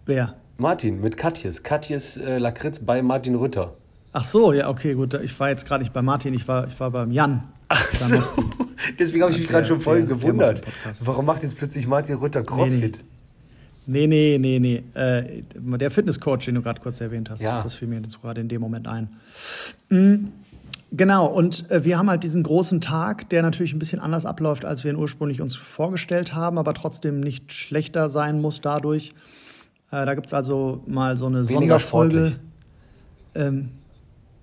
Wer? 0.06 0.36
Martin 0.58 1.00
mit 1.00 1.16
Katjes. 1.16 1.64
Katjes 1.64 2.18
äh, 2.18 2.38
Lakritz 2.38 2.80
bei 2.80 3.02
Martin 3.02 3.36
Rütter. 3.36 3.76
Ach 4.12 4.26
so, 4.26 4.52
ja, 4.52 4.68
okay, 4.68 4.94
gut. 4.94 5.14
Ich 5.14 5.40
war 5.40 5.48
jetzt 5.48 5.66
gerade 5.66 5.84
nicht 5.84 5.94
bei 5.94 6.02
Martin, 6.02 6.34
ich 6.34 6.50
war, 6.50 6.68
ich 6.68 6.78
war 6.82 6.92
beim 6.92 7.12
Jan. 7.12 7.44
Ach 7.72 7.96
so. 7.96 8.16
Deswegen 9.00 9.24
habe 9.24 9.32
ich 9.32 9.40
mich 9.40 9.48
gerade 9.48 9.66
schon 9.66 9.80
voll 9.80 10.04
gewundert. 10.04 10.62
Warum 11.04 11.26
macht 11.26 11.44
jetzt 11.44 11.58
plötzlich 11.58 11.88
Martin 11.88 12.16
Rütter 12.16 12.44
Crossfit? 12.44 13.00
Nee, 13.88 14.08
nee, 14.08 14.38
nee, 14.40 14.60
nee. 14.60 14.84
Äh, 14.94 15.42
der 15.56 15.90
Fitnesscoach, 15.90 16.46
den 16.46 16.56
du 16.56 16.62
gerade 16.62 16.82
kurz 16.82 17.02
erwähnt 17.02 17.30
hast, 17.30 17.42
ja. 17.42 17.62
das 17.62 17.74
fiel 17.74 17.88
mir 17.88 18.00
jetzt 18.00 18.22
gerade 18.22 18.42
in 18.42 18.48
dem 18.48 18.62
Moment 18.62 18.88
ein. 18.88 19.10
Mhm. 19.90 20.32
Genau, 20.94 21.26
und 21.26 21.70
äh, 21.72 21.86
wir 21.86 21.98
haben 21.98 22.10
halt 22.10 22.24
diesen 22.24 22.44
großen 22.44 22.82
Tag, 22.82 23.30
der 23.30 23.42
natürlich 23.42 23.74
ein 23.74 23.80
bisschen 23.80 24.00
anders 24.00 24.26
abläuft, 24.26 24.66
als 24.66 24.84
wir 24.84 24.92
ihn 24.92 24.98
ursprünglich 24.98 25.42
uns 25.42 25.56
vorgestellt 25.56 26.36
haben, 26.36 26.58
aber 26.58 26.74
trotzdem 26.74 27.22
nicht 27.22 27.54
schlechter 27.54 28.10
sein 28.10 28.42
muss 28.42 28.60
dadurch. 28.60 29.14
Äh, 29.90 30.06
da 30.06 30.16
gibt 30.16 30.28
es 30.28 30.34
also 30.34 30.84
mal 30.88 31.16
so 31.16 31.28
eine 31.28 31.48
Weniger 31.48 31.80
Sonderfolge 31.80 32.34
ähm, 33.36 33.70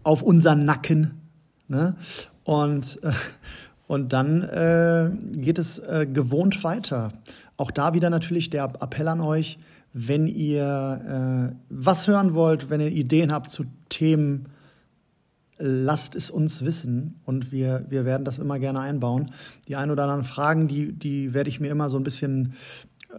auf 0.04 0.22
unseren 0.22 0.64
Nacken. 0.64 1.20
Ne? 1.68 1.96
Und, 2.48 2.98
äh, 3.02 3.12
und 3.88 4.14
dann 4.14 4.42
äh, 4.42 5.10
geht 5.36 5.58
es 5.58 5.78
äh, 5.80 6.06
gewohnt 6.10 6.64
weiter. 6.64 7.12
Auch 7.58 7.70
da 7.70 7.92
wieder 7.92 8.08
natürlich 8.08 8.48
der 8.48 8.64
Appell 8.80 9.06
an 9.06 9.20
euch, 9.20 9.58
wenn 9.92 10.26
ihr 10.26 11.52
äh, 11.52 11.56
was 11.68 12.06
hören 12.06 12.32
wollt, 12.32 12.70
wenn 12.70 12.80
ihr 12.80 12.88
Ideen 12.88 13.32
habt 13.32 13.50
zu 13.50 13.66
Themen, 13.90 14.46
lasst 15.58 16.16
es 16.16 16.30
uns 16.30 16.64
wissen 16.64 17.16
und 17.26 17.52
wir, 17.52 17.84
wir 17.90 18.06
werden 18.06 18.24
das 18.24 18.38
immer 18.38 18.58
gerne 18.58 18.80
einbauen. 18.80 19.26
Die 19.66 19.76
ein 19.76 19.90
oder 19.90 20.04
anderen 20.04 20.24
Fragen, 20.24 20.68
die, 20.68 20.92
die 20.92 21.34
werde 21.34 21.50
ich 21.50 21.60
mir 21.60 21.68
immer 21.68 21.90
so 21.90 21.98
ein 21.98 22.04
bisschen 22.04 22.54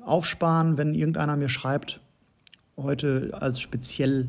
aufsparen, 0.02 0.76
wenn 0.80 0.96
irgendeiner 0.96 1.38
mir 1.38 1.50
schreibt. 1.50 2.02
Heute 2.78 3.30
als 3.34 3.60
speziell 3.60 4.28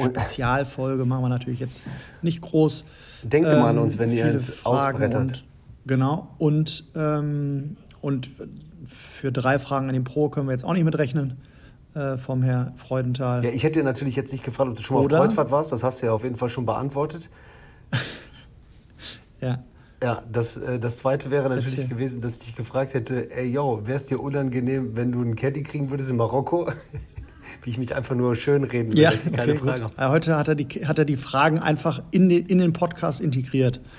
Spezialfolge 0.00 1.04
machen 1.04 1.22
wir 1.24 1.28
natürlich 1.28 1.60
jetzt 1.60 1.82
nicht 2.22 2.40
groß. 2.40 2.84
Denkt 3.22 3.48
ähm, 3.50 3.58
mal 3.58 3.70
an 3.70 3.78
uns, 3.78 3.98
wenn 3.98 4.10
ihr 4.10 4.26
uns 4.26 4.64
ausbrettert. 4.64 5.14
Und, 5.14 5.44
genau. 5.86 6.28
Und, 6.38 6.84
ähm, 6.94 7.76
und 8.00 8.30
für 8.86 9.32
drei 9.32 9.58
Fragen 9.58 9.88
an 9.88 9.94
den 9.94 10.04
Pro 10.04 10.28
können 10.28 10.48
wir 10.48 10.52
jetzt 10.52 10.64
auch 10.64 10.74
nicht 10.74 10.84
mitrechnen. 10.84 11.38
Äh, 11.96 12.18
vom 12.18 12.42
Herr 12.42 12.74
Freudenthal. 12.76 13.42
Ja, 13.42 13.50
ich 13.50 13.64
hätte 13.64 13.82
natürlich 13.82 14.16
jetzt 14.16 14.30
nicht 14.30 14.44
gefragt, 14.44 14.68
ob 14.68 14.76
du 14.76 14.82
schon 14.82 14.98
mal 14.98 15.04
Oder? 15.06 15.16
auf 15.16 15.24
Kreuzfahrt 15.24 15.50
warst. 15.50 15.72
Das 15.72 15.82
hast 15.82 16.02
du 16.02 16.06
ja 16.06 16.12
auf 16.12 16.24
jeden 16.24 16.36
Fall 16.36 16.50
schon 16.50 16.66
beantwortet. 16.66 17.30
ja. 19.40 19.64
Ja, 20.02 20.22
das, 20.30 20.58
äh, 20.58 20.78
das 20.78 20.98
zweite 20.98 21.30
wäre 21.30 21.48
natürlich 21.48 21.78
Erzähl. 21.78 21.88
gewesen, 21.88 22.20
dass 22.20 22.34
ich 22.34 22.40
dich 22.40 22.54
gefragt 22.54 22.92
hätte, 22.92 23.30
ey, 23.30 23.50
yo, 23.50 23.80
wäre 23.86 23.96
es 23.96 24.04
dir 24.04 24.20
unangenehm, 24.20 24.94
wenn 24.94 25.10
du 25.10 25.22
einen 25.22 25.36
Caddy 25.36 25.62
kriegen 25.62 25.88
würdest 25.88 26.10
in 26.10 26.16
Marokko? 26.16 26.70
Wie 27.62 27.70
ich 27.70 27.78
mich 27.78 27.94
einfach 27.94 28.14
nur 28.14 28.34
schön 28.36 28.64
reden 28.64 28.92
will, 28.92 28.98
ja, 28.98 29.10
dass 29.10 29.26
ich 29.26 29.32
keine 29.32 29.52
okay, 29.52 29.60
Fragen 29.60 29.84
habe. 29.84 30.08
Heute 30.08 30.36
hat 30.36 30.48
er, 30.48 30.54
die, 30.54 30.86
hat 30.86 30.98
er 30.98 31.04
die 31.04 31.16
Fragen 31.16 31.58
einfach 31.58 32.02
in 32.10 32.28
den, 32.28 32.46
in 32.46 32.58
den 32.58 32.72
Podcast 32.72 33.20
integriert. 33.20 33.80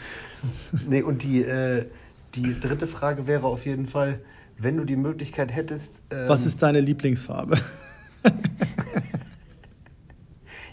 Nee, 0.87 1.01
und 1.01 1.23
die, 1.23 1.41
äh, 1.41 1.87
die 2.35 2.59
dritte 2.59 2.85
Frage 2.85 3.25
wäre 3.25 3.47
auf 3.47 3.65
jeden 3.65 3.87
Fall, 3.87 4.21
wenn 4.57 4.77
du 4.77 4.85
die 4.85 4.95
Möglichkeit 4.95 5.51
hättest. 5.51 6.03
Ähm, 6.11 6.29
Was 6.29 6.45
ist 6.45 6.61
deine 6.61 6.79
Lieblingsfarbe? 6.79 7.57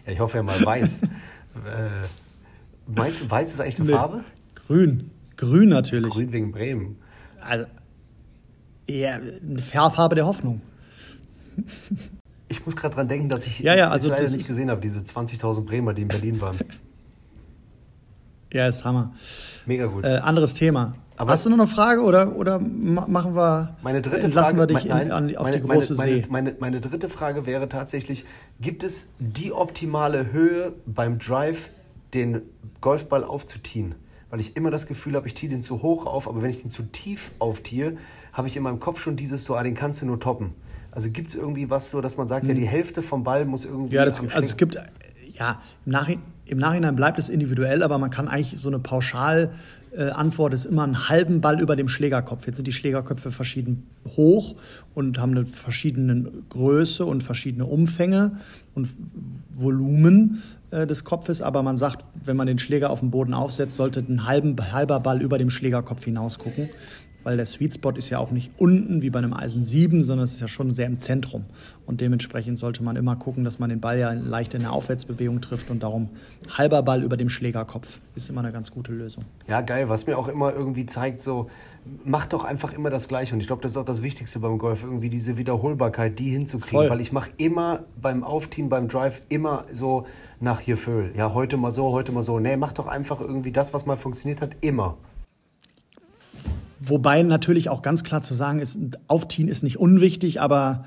ja, 0.06 0.12
ich 0.12 0.20
hoffe 0.20 0.36
ja 0.36 0.42
mal 0.42 0.62
weiß. 0.62 1.02
äh, 1.02 1.08
meinst 2.86 3.22
du, 3.22 3.30
weiß 3.30 3.54
ist 3.54 3.60
eigentlich 3.60 3.80
eine 3.80 3.86
nee. 3.86 3.94
Farbe? 3.94 4.24
Grün. 4.66 5.10
Grün 5.36 5.70
natürlich. 5.70 6.12
Grün 6.12 6.32
wegen 6.32 6.52
Bremen. 6.52 6.96
Also, 7.40 7.66
eher 8.86 9.14
eine 9.14 9.58
Farbe 9.62 10.14
der 10.14 10.26
Hoffnung. 10.26 10.60
Ich 12.64 12.66
muss 12.66 12.76
gerade 12.76 12.94
dran 12.94 13.08
denken, 13.08 13.28
dass 13.28 13.44
ich 13.44 13.58
ja, 13.58 13.74
ja, 13.74 13.90
also 13.90 14.08
leider 14.08 14.22
nicht 14.22 14.48
gesehen 14.48 14.70
habe, 14.70 14.80
diese 14.80 15.00
20.000 15.00 15.66
Bremer, 15.66 15.92
die 15.92 16.00
in 16.00 16.08
Berlin 16.08 16.40
waren. 16.40 16.58
Ja, 18.52 18.68
ist 18.68 18.84
Hammer. 18.84 19.12
Mega 19.66 19.86
gut. 19.86 20.04
Äh, 20.04 20.18
anderes 20.18 20.54
Thema. 20.54 20.94
Aber 21.16 21.32
Hast 21.32 21.44
du 21.44 21.50
noch 21.50 21.58
eine 21.58 21.66
Frage 21.66 22.02
oder, 22.02 22.36
oder 22.36 22.60
machen 22.60 23.34
wir, 23.34 23.76
meine 23.82 24.00
dritte 24.00 24.28
lassen 24.28 24.56
Frage, 24.56 24.58
wir 24.58 24.66
dich 24.68 24.84
nein, 24.84 25.08
in, 25.08 25.12
an, 25.12 25.36
auf 25.36 25.42
meine, 25.42 25.56
die 25.56 25.66
große 25.66 25.94
meine, 25.96 26.12
See? 26.12 26.26
Meine, 26.28 26.56
meine, 26.60 26.80
dritte 26.80 27.08
Frage 27.08 27.46
wäre 27.46 27.68
tatsächlich, 27.68 28.24
gibt 28.60 28.84
es 28.84 29.08
die 29.18 29.52
optimale 29.52 30.30
Höhe 30.30 30.72
beim 30.86 31.18
Drive, 31.18 31.70
den 32.14 32.42
Golfball 32.80 33.24
aufzutiehen? 33.24 33.96
Weil 34.30 34.38
ich 34.38 34.56
immer 34.56 34.70
das 34.70 34.86
Gefühl 34.86 35.16
habe, 35.16 35.26
ich 35.26 35.34
tiehe 35.34 35.50
den 35.50 35.62
zu 35.62 35.82
hoch 35.82 36.06
auf, 36.06 36.28
aber 36.28 36.40
wenn 36.40 36.50
ich 36.50 36.62
den 36.62 36.70
zu 36.70 36.84
tief 36.84 37.32
auftiehe, 37.40 37.96
habe 38.32 38.46
ich 38.46 38.56
in 38.56 38.62
meinem 38.62 38.78
Kopf 38.78 39.00
schon 39.00 39.16
dieses 39.16 39.44
so, 39.44 39.56
ah, 39.56 39.64
den 39.64 39.74
kannst 39.74 40.00
du 40.00 40.06
nur 40.06 40.20
toppen. 40.20 40.54
Also 40.94 41.10
gibt 41.10 41.30
es 41.30 41.34
irgendwie 41.34 41.68
was 41.70 41.90
so, 41.90 42.00
dass 42.00 42.16
man 42.16 42.28
sagt, 42.28 42.42
hm. 42.42 42.50
ja, 42.50 42.54
die 42.54 42.66
Hälfte 42.66 43.02
vom 43.02 43.24
Ball 43.24 43.44
muss 43.44 43.64
irgendwie. 43.64 43.94
Ja, 43.94 44.04
das, 44.04 44.20
also 44.20 44.38
es 44.38 44.56
gibt, 44.56 44.76
ja, 45.32 45.60
im, 45.84 45.92
Nachhinein, 45.92 46.22
im 46.46 46.58
Nachhinein 46.58 46.94
bleibt 46.94 47.18
es 47.18 47.28
individuell, 47.28 47.82
aber 47.82 47.98
man 47.98 48.10
kann 48.10 48.28
eigentlich 48.28 48.60
so 48.60 48.68
eine 48.68 48.78
Pauschalantwort 48.78 50.52
äh, 50.52 50.54
ist 50.54 50.66
immer 50.66 50.84
einen 50.84 51.08
halben 51.08 51.40
Ball 51.40 51.60
über 51.60 51.74
dem 51.74 51.88
Schlägerkopf. 51.88 52.46
Jetzt 52.46 52.56
sind 52.56 52.68
die 52.68 52.72
Schlägerköpfe 52.72 53.32
verschieden 53.32 53.86
hoch 54.16 54.54
und 54.94 55.18
haben 55.18 55.32
eine 55.32 55.46
verschiedene 55.46 56.30
Größe 56.50 57.04
und 57.04 57.22
verschiedene 57.22 57.66
Umfänge 57.66 58.36
und 58.74 58.88
Volumen 59.56 60.42
äh, 60.70 60.86
des 60.86 61.02
Kopfes, 61.02 61.42
aber 61.42 61.62
man 61.62 61.76
sagt, 61.76 62.04
wenn 62.24 62.36
man 62.36 62.46
den 62.46 62.58
Schläger 62.58 62.90
auf 62.90 63.00
den 63.00 63.10
Boden 63.10 63.34
aufsetzt, 63.34 63.76
sollte 63.76 64.00
ein 64.00 64.26
halben, 64.26 64.56
halber 64.72 65.00
Ball 65.00 65.22
über 65.22 65.38
dem 65.38 65.50
Schlägerkopf 65.50 66.04
hinaus 66.04 66.38
gucken 66.38 66.68
weil 67.24 67.36
der 67.36 67.46
Sweet 67.46 67.74
Spot 67.74 67.90
ist 67.90 68.10
ja 68.10 68.18
auch 68.18 68.30
nicht 68.30 68.52
unten 68.58 69.02
wie 69.02 69.10
bei 69.10 69.18
einem 69.18 69.32
Eisen 69.32 69.64
7, 69.64 70.02
sondern 70.02 70.24
es 70.24 70.34
ist 70.34 70.40
ja 70.40 70.48
schon 70.48 70.70
sehr 70.70 70.86
im 70.86 70.98
Zentrum. 70.98 71.44
Und 71.86 72.00
dementsprechend 72.00 72.58
sollte 72.58 72.84
man 72.84 72.96
immer 72.96 73.16
gucken, 73.16 73.44
dass 73.44 73.58
man 73.58 73.70
den 73.70 73.80
Ball 73.80 73.98
ja 73.98 74.12
leicht 74.12 74.54
in 74.54 74.60
der 74.60 74.72
Aufwärtsbewegung 74.72 75.40
trifft 75.40 75.70
und 75.70 75.82
darum 75.82 76.10
halber 76.56 76.82
Ball 76.82 77.02
über 77.02 77.16
dem 77.16 77.28
Schlägerkopf 77.28 77.98
ist 78.14 78.30
immer 78.30 78.42
eine 78.42 78.52
ganz 78.52 78.70
gute 78.70 78.92
Lösung. 78.92 79.24
Ja, 79.48 79.60
geil. 79.60 79.88
Was 79.88 80.06
mir 80.06 80.16
auch 80.16 80.28
immer 80.28 80.54
irgendwie 80.54 80.86
zeigt, 80.86 81.22
so 81.22 81.48
mach 82.04 82.26
doch 82.26 82.44
einfach 82.44 82.72
immer 82.72 82.90
das 82.90 83.08
Gleiche. 83.08 83.34
Und 83.34 83.40
ich 83.40 83.46
glaube, 83.46 83.62
das 83.62 83.72
ist 83.72 83.76
auch 83.76 83.84
das 83.84 84.02
Wichtigste 84.02 84.38
beim 84.38 84.58
Golf, 84.58 84.84
irgendwie 84.84 85.10
diese 85.10 85.36
Wiederholbarkeit, 85.36 86.18
die 86.18 86.30
hinzukriegen. 86.30 86.80
Voll. 86.80 86.90
Weil 86.90 87.00
ich 87.00 87.12
mache 87.12 87.30
immer 87.36 87.84
beim 88.00 88.24
Aufteam, 88.24 88.68
beim 88.68 88.88
Drive 88.88 89.22
immer 89.28 89.64
so 89.72 90.06
nach 90.40 90.60
hier 90.60 90.76
Föhl. 90.76 91.12
Ja, 91.16 91.34
heute 91.34 91.56
mal 91.56 91.70
so, 91.70 91.92
heute 91.92 92.12
mal 92.12 92.22
so. 92.22 92.38
Nee, 92.40 92.56
mach 92.56 92.72
doch 92.72 92.86
einfach 92.86 93.20
irgendwie 93.20 93.52
das, 93.52 93.74
was 93.74 93.86
mal 93.86 93.96
funktioniert 93.96 94.40
hat, 94.40 94.56
immer. 94.60 94.96
Wobei 96.86 97.22
natürlich 97.22 97.68
auch 97.68 97.82
ganz 97.82 98.04
klar 98.04 98.22
zu 98.22 98.34
sagen 98.34 98.60
ist, 98.60 98.78
Aufziehen 99.08 99.48
ist 99.48 99.62
nicht 99.62 99.78
unwichtig, 99.78 100.40
aber 100.40 100.84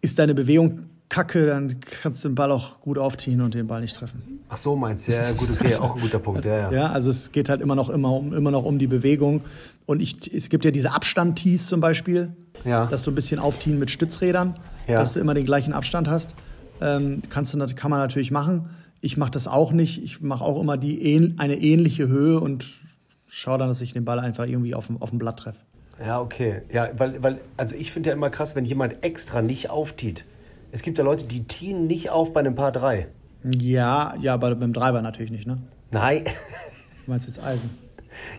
ist 0.00 0.18
deine 0.18 0.34
Bewegung 0.34 0.86
kacke, 1.08 1.46
dann 1.46 1.78
kannst 1.80 2.24
du 2.24 2.28
den 2.28 2.34
Ball 2.34 2.50
auch 2.50 2.80
gut 2.80 2.98
aufziehen 2.98 3.40
und 3.40 3.54
den 3.54 3.66
Ball 3.66 3.80
nicht 3.80 3.94
treffen. 3.94 4.40
Ach 4.48 4.56
so, 4.56 4.76
meinst 4.76 5.06
du? 5.08 5.12
Ja, 5.12 5.30
gut, 5.32 5.50
okay, 5.50 5.64
also, 5.64 5.82
auch 5.82 5.94
ein 5.94 6.00
guter 6.00 6.18
Punkt. 6.18 6.44
Ja, 6.44 6.56
ja. 6.56 6.72
ja, 6.72 6.90
also 6.90 7.10
es 7.10 7.32
geht 7.32 7.48
halt 7.48 7.60
immer 7.60 7.74
noch, 7.74 7.90
immer, 7.90 8.12
um, 8.12 8.32
immer 8.32 8.50
noch 8.50 8.64
um 8.64 8.78
die 8.78 8.86
Bewegung. 8.86 9.42
Und 9.86 10.02
ich, 10.02 10.32
es 10.32 10.48
gibt 10.48 10.64
ja 10.64 10.70
diese 10.70 10.92
Abstand-Tees 10.92 11.66
zum 11.66 11.80
Beispiel, 11.80 12.32
ja. 12.64 12.86
dass 12.86 13.04
du 13.04 13.12
ein 13.12 13.14
bisschen 13.14 13.38
aufziehen 13.38 13.78
mit 13.78 13.90
Stützrädern, 13.90 14.54
ja. 14.88 14.98
dass 14.98 15.12
du 15.12 15.20
immer 15.20 15.34
den 15.34 15.46
gleichen 15.46 15.72
Abstand 15.72 16.08
hast. 16.08 16.34
Ähm, 16.80 17.22
kannst 17.30 17.54
du, 17.54 17.58
kann 17.74 17.90
man 17.90 18.00
natürlich 18.00 18.30
machen. 18.30 18.68
Ich 19.00 19.16
mache 19.16 19.30
das 19.30 19.46
auch 19.46 19.72
nicht. 19.72 20.02
Ich 20.02 20.20
mache 20.20 20.44
auch 20.44 20.60
immer 20.60 20.76
die, 20.76 21.34
eine 21.38 21.56
ähnliche 21.56 22.08
Höhe 22.08 22.40
und 22.40 22.66
schaue 23.36 23.58
dann, 23.58 23.68
dass 23.68 23.80
ich 23.80 23.92
den 23.92 24.04
Ball 24.04 24.18
einfach 24.18 24.46
irgendwie 24.46 24.74
auf 24.74 24.86
dem, 24.86 25.00
auf 25.00 25.10
dem 25.10 25.18
Blatt 25.18 25.38
treffe. 25.38 25.60
Ja, 26.00 26.20
okay. 26.20 26.62
Ja, 26.72 26.88
weil, 26.96 27.22
weil 27.22 27.40
also 27.56 27.74
ich 27.76 27.92
finde 27.92 28.10
ja 28.10 28.14
immer 28.14 28.30
krass, 28.30 28.56
wenn 28.56 28.64
jemand 28.64 29.02
extra 29.04 29.42
nicht 29.42 29.70
auftiet. 29.70 30.24
Es 30.72 30.82
gibt 30.82 30.98
ja 30.98 31.04
Leute, 31.04 31.24
die 31.24 31.44
tiehen 31.44 31.86
nicht 31.86 32.10
auf 32.10 32.32
bei 32.32 32.40
einem 32.40 32.54
Paar 32.54 32.72
3. 32.72 33.08
Ja, 33.44 34.14
ja, 34.18 34.34
aber 34.34 34.54
beim 34.54 34.72
Driver 34.72 35.00
natürlich 35.02 35.30
nicht, 35.30 35.46
ne? 35.46 35.58
Nein. 35.90 36.24
Du 36.24 37.12
meinst 37.12 37.26
jetzt 37.28 37.42
Eisen? 37.42 37.70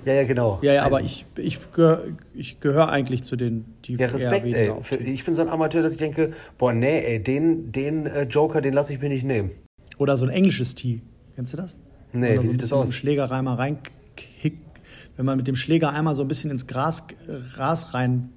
Ja, 0.03 0.13
ja, 0.13 0.23
genau. 0.23 0.59
Ja, 0.61 0.73
ja, 0.73 0.83
aber 0.83 1.01
ich, 1.01 1.25
ich, 1.37 1.71
gehöre 1.71 2.03
ich 2.33 2.59
gehör 2.59 2.89
eigentlich 2.89 3.23
zu 3.23 3.35
den, 3.35 3.65
die 3.85 3.95
Ja, 3.95 4.07
Respekt, 4.07 4.47
ey. 4.47 4.73
Ich 5.05 5.23
bin 5.23 5.35
so 5.35 5.41
ein 5.43 5.49
Amateur, 5.49 5.83
dass 5.83 5.93
ich 5.93 5.99
denke, 5.99 6.33
boah, 6.57 6.73
nee, 6.73 6.99
ey, 6.99 7.23
den, 7.23 7.71
den 7.71 8.07
äh, 8.07 8.23
Joker, 8.23 8.61
den 8.61 8.73
lasse 8.73 8.93
ich 8.93 8.99
mir 8.99 9.09
nicht 9.09 9.23
nehmen. 9.23 9.51
Oder 9.97 10.17
so 10.17 10.25
ein 10.25 10.31
englisches 10.31 10.75
Tee. 10.75 11.01
Kennst 11.35 11.53
du 11.53 11.57
das? 11.57 11.79
Nee, 12.11 12.33
Oder 12.33 12.41
wie 12.41 12.45
so 12.47 12.51
sieht 12.51 12.63
das 12.63 12.73
aus? 12.73 12.93
Schlägerreimer 12.93 13.59
rein 13.59 13.77
wenn 15.17 15.25
man 15.25 15.37
mit 15.37 15.47
dem 15.47 15.55
Schläger 15.55 15.91
einmal 15.91 16.15
so 16.15 16.21
ein 16.21 16.27
bisschen 16.27 16.51
ins 16.51 16.67
Gras, 16.67 17.03
Gras 17.55 17.93
rein 17.93 18.29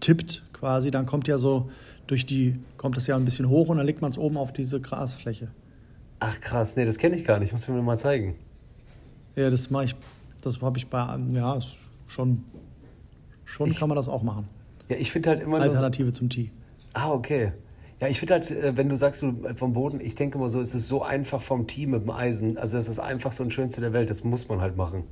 tippt, 0.00 0.42
quasi, 0.52 0.90
dann 0.90 1.06
kommt 1.06 1.28
ja 1.28 1.38
so 1.38 1.70
durch 2.08 2.26
die, 2.26 2.58
kommt 2.76 2.96
das 2.96 3.06
ja 3.06 3.16
ein 3.16 3.24
bisschen 3.24 3.48
hoch 3.48 3.68
und 3.68 3.78
dann 3.78 3.86
legt 3.86 4.02
man 4.02 4.10
es 4.10 4.18
oben 4.18 4.36
auf 4.36 4.52
diese 4.52 4.80
Grasfläche. 4.80 5.52
Ach 6.18 6.40
krass, 6.40 6.76
nee, 6.76 6.84
das 6.84 6.98
kenne 6.98 7.16
ich 7.16 7.24
gar 7.24 7.38
nicht. 7.38 7.52
Muss 7.52 7.66
mir 7.66 7.80
mal 7.80 7.98
zeigen. 7.98 8.34
Ja, 9.36 9.50
das 9.50 9.70
mache 9.70 9.84
ich, 9.84 9.96
das 10.42 10.60
habe 10.60 10.78
ich 10.78 10.88
bei, 10.88 11.18
ja, 11.30 11.58
schon, 12.06 12.44
schon 13.44 13.70
ich, 13.70 13.78
kann 13.78 13.88
man 13.88 13.96
das 13.96 14.08
auch 14.08 14.22
machen. 14.22 14.48
Ja, 14.88 14.96
ich 14.96 15.10
finde 15.10 15.30
halt 15.30 15.40
immer 15.40 15.60
Alternative 15.60 16.08
so, 16.08 16.14
zum 16.14 16.28
Tee. 16.28 16.50
Ah, 16.92 17.12
okay. 17.12 17.52
Ja, 18.00 18.08
ich 18.08 18.18
finde 18.18 18.34
halt, 18.34 18.50
äh, 18.50 18.76
wenn 18.76 18.88
du 18.88 18.96
sagst, 18.96 19.22
du 19.22 19.44
äh, 19.44 19.54
vom 19.54 19.72
Boden, 19.72 20.00
ich 20.00 20.16
denke 20.16 20.38
immer 20.38 20.48
so, 20.48 20.60
es 20.60 20.74
ist 20.74 20.88
so 20.88 21.02
einfach 21.02 21.40
vom 21.40 21.68
Team 21.68 21.90
mit 21.90 22.02
dem 22.02 22.10
Eisen. 22.10 22.58
Also 22.58 22.78
es 22.78 22.88
ist 22.88 22.98
einfach 22.98 23.30
so 23.30 23.44
ein 23.44 23.50
Schönste 23.50 23.80
der 23.80 23.92
Welt, 23.92 24.10
das 24.10 24.24
muss 24.24 24.48
man 24.48 24.60
halt 24.60 24.76
machen 24.76 25.04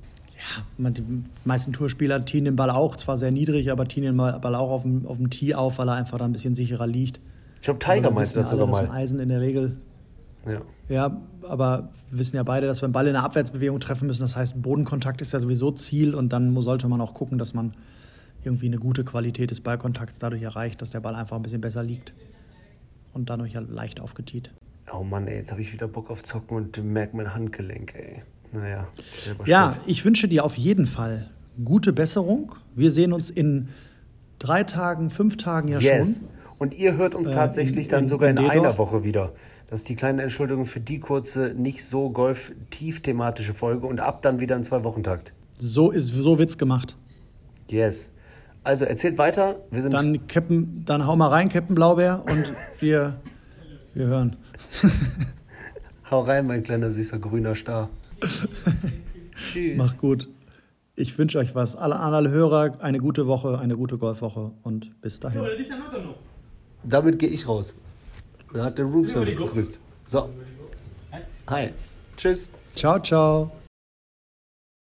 ja, 0.79 0.91
die 0.91 1.05
meisten 1.45 1.73
Tourspieler 1.73 2.25
ziehen 2.27 2.45
den 2.45 2.57
Ball 2.57 2.71
auch, 2.71 2.97
zwar 2.97 3.19
sehr 3.19 3.31
niedrig, 3.31 3.71
aber 3.71 3.89
ziehen 3.89 4.03
den 4.03 4.17
Ball 4.17 4.55
auch 4.55 4.71
auf 4.71 4.83
dem, 4.83 5.07
auf 5.07 5.17
dem 5.17 5.31
Tee 5.31 5.55
auf, 5.55 5.79
weil 5.79 5.89
er 5.89 5.95
einfach 5.95 6.19
da 6.19 6.25
ein 6.25 6.33
bisschen 6.33 6.55
sicherer 6.55 6.87
liegt. 6.87 7.21
Ich 7.57 7.63
glaube, 7.63 7.79
Tiger 7.79 7.97
also, 7.97 8.11
meinte 8.11 8.35
das 8.35 8.49
sogar 8.49 8.67
mal. 8.67 8.91
Eisen 8.91 9.21
in 9.21 9.29
der 9.29 9.41
Regel. 9.41 9.77
Ja. 10.47 10.63
ja, 10.89 11.21
aber 11.43 11.91
wir 12.11 12.19
wissen 12.19 12.37
ja 12.37 12.43
beide, 12.43 12.67
dass 12.67 12.83
wir 12.83 12.89
den 12.89 12.93
Ball 12.93 13.07
in 13.07 13.13
der 13.13 13.23
Abwärtsbewegung 13.23 13.79
treffen 13.79 14.07
müssen. 14.07 14.23
Das 14.23 14.37
heißt, 14.37 14.63
Bodenkontakt 14.63 15.21
ist 15.21 15.33
ja 15.33 15.41
sowieso 15.41 15.71
Ziel 15.71 16.15
und 16.15 16.33
dann 16.33 16.59
sollte 16.63 16.89
man 16.89 17.01
auch 17.03 17.13
gucken, 17.13 17.37
dass 17.37 17.53
man 17.53 17.75
irgendwie 18.43 18.67
eine 18.67 18.79
gute 18.79 19.05
Qualität 19.05 19.51
des 19.51 19.61
Ballkontakts 19.61 20.19
dadurch 20.19 20.43
erreicht, 20.43 20.81
dass 20.81 20.93
der 20.93 21.01
Ball 21.01 21.15
einfach 21.15 21.37
ein 21.37 21.43
bisschen 21.43 21.61
besser 21.61 21.83
liegt 21.83 22.15
und 23.13 23.29
dadurch 23.29 23.57
halt 23.57 23.71
leicht 23.71 24.01
aufgetiet. 24.01 24.51
Oh 24.93 25.05
Mann, 25.05 25.29
ey, 25.29 25.37
jetzt 25.37 25.53
habe 25.53 25.61
ich 25.61 25.73
wieder 25.73 25.87
Bock 25.87 26.11
auf 26.11 26.23
Zocken 26.23 26.57
und 26.57 26.83
merke 26.83 27.17
mein 27.17 27.35
Handgelenk, 27.35 27.95
ey. 27.95 28.23
Naja. 28.53 28.89
Ja, 29.45 29.77
ich 29.87 30.05
wünsche 30.05 30.29
dir 30.29 30.45
auf 30.45 30.57
jeden 30.57 30.87
Fall 30.87 31.31
gute 31.65 31.93
Besserung. 31.93 32.55
Wir 32.75 32.91
sehen 32.91 33.13
uns 33.13 33.31
in 33.31 33.69
drei 34.39 34.65
Tagen, 34.65 35.11
fünf 35.11 35.37
Tagen 35.37 35.69
ja 35.69 35.79
yes. 35.79 36.19
schon. 36.19 36.29
Und 36.59 36.77
ihr 36.77 36.97
hört 36.97 37.15
uns 37.15 37.31
äh, 37.31 37.35
tatsächlich 37.35 37.87
in, 37.87 37.91
dann 37.91 38.09
sogar 38.09 38.29
in, 38.31 38.37
in 38.37 38.51
einer 38.51 38.77
Woche 38.77 39.05
wieder. 39.05 39.33
Das 39.69 39.81
ist 39.81 39.89
die 39.89 39.95
kleine 39.95 40.23
Entschuldigung 40.23 40.67
für 40.67 40.81
die 40.81 40.99
kurze, 40.99 41.55
nicht 41.57 41.85
so 41.85 42.11
golf-tief-thematische 42.11 43.55
Folge 43.55 43.87
und 43.87 44.01
ab 44.01 44.21
dann 44.23 44.41
wieder 44.41 44.57
im 44.57 44.65
Zwei-Wochen-Takt. 44.65 45.33
So, 45.59 45.91
ist, 45.91 46.09
so 46.09 46.39
wird's 46.39 46.59
gemacht. 46.59 46.97
Yes. 47.69 48.11
Also 48.65 48.85
erzählt 48.85 49.17
weiter. 49.17 49.61
Wir 49.71 49.81
sind 49.81 49.95
dann, 49.95 50.27
Captain, 50.27 50.83
dann 50.85 51.07
hau 51.07 51.17
mal 51.17 51.29
rein, 51.29 51.49
Captain 51.49 51.75
Blaubeer, 51.75 52.25
und 52.29 52.53
wir, 52.81 53.21
wir 53.95 54.07
hören. 54.07 54.37
hau 56.11 56.21
rein, 56.21 56.47
mein 56.47 56.63
kleiner 56.63 56.91
süßer 56.91 57.19
grüner 57.19 57.55
Star. 57.55 57.89
Tschüss. 59.35 59.77
Macht 59.77 59.99
gut. 59.99 60.29
Ich 60.97 61.17
wünsche 61.17 61.39
euch 61.39 61.55
was. 61.55 61.77
Alle, 61.77 61.99
alle 61.99 62.31
Hörer 62.31 62.81
eine 62.81 62.99
gute 62.99 63.27
Woche, 63.27 63.59
eine 63.59 63.77
gute 63.77 63.97
Golfwoche 63.97 64.53
und 64.63 65.01
bis 65.01 65.21
dahin. 65.21 65.43
Damit 66.85 67.19
gehe 67.19 67.29
ich 67.29 67.49
raus. 67.49 67.75
Da 68.53 68.65
hat 68.65 68.79
der 68.79 68.85
Room 68.85 69.09
Service 69.09 69.37
begrüßt. 69.37 69.79
So. 70.09 70.29
Hi. 71.47 71.71
Tschüss. 72.17 72.51
Ciao, 72.75 72.99
ciao. 72.99 73.51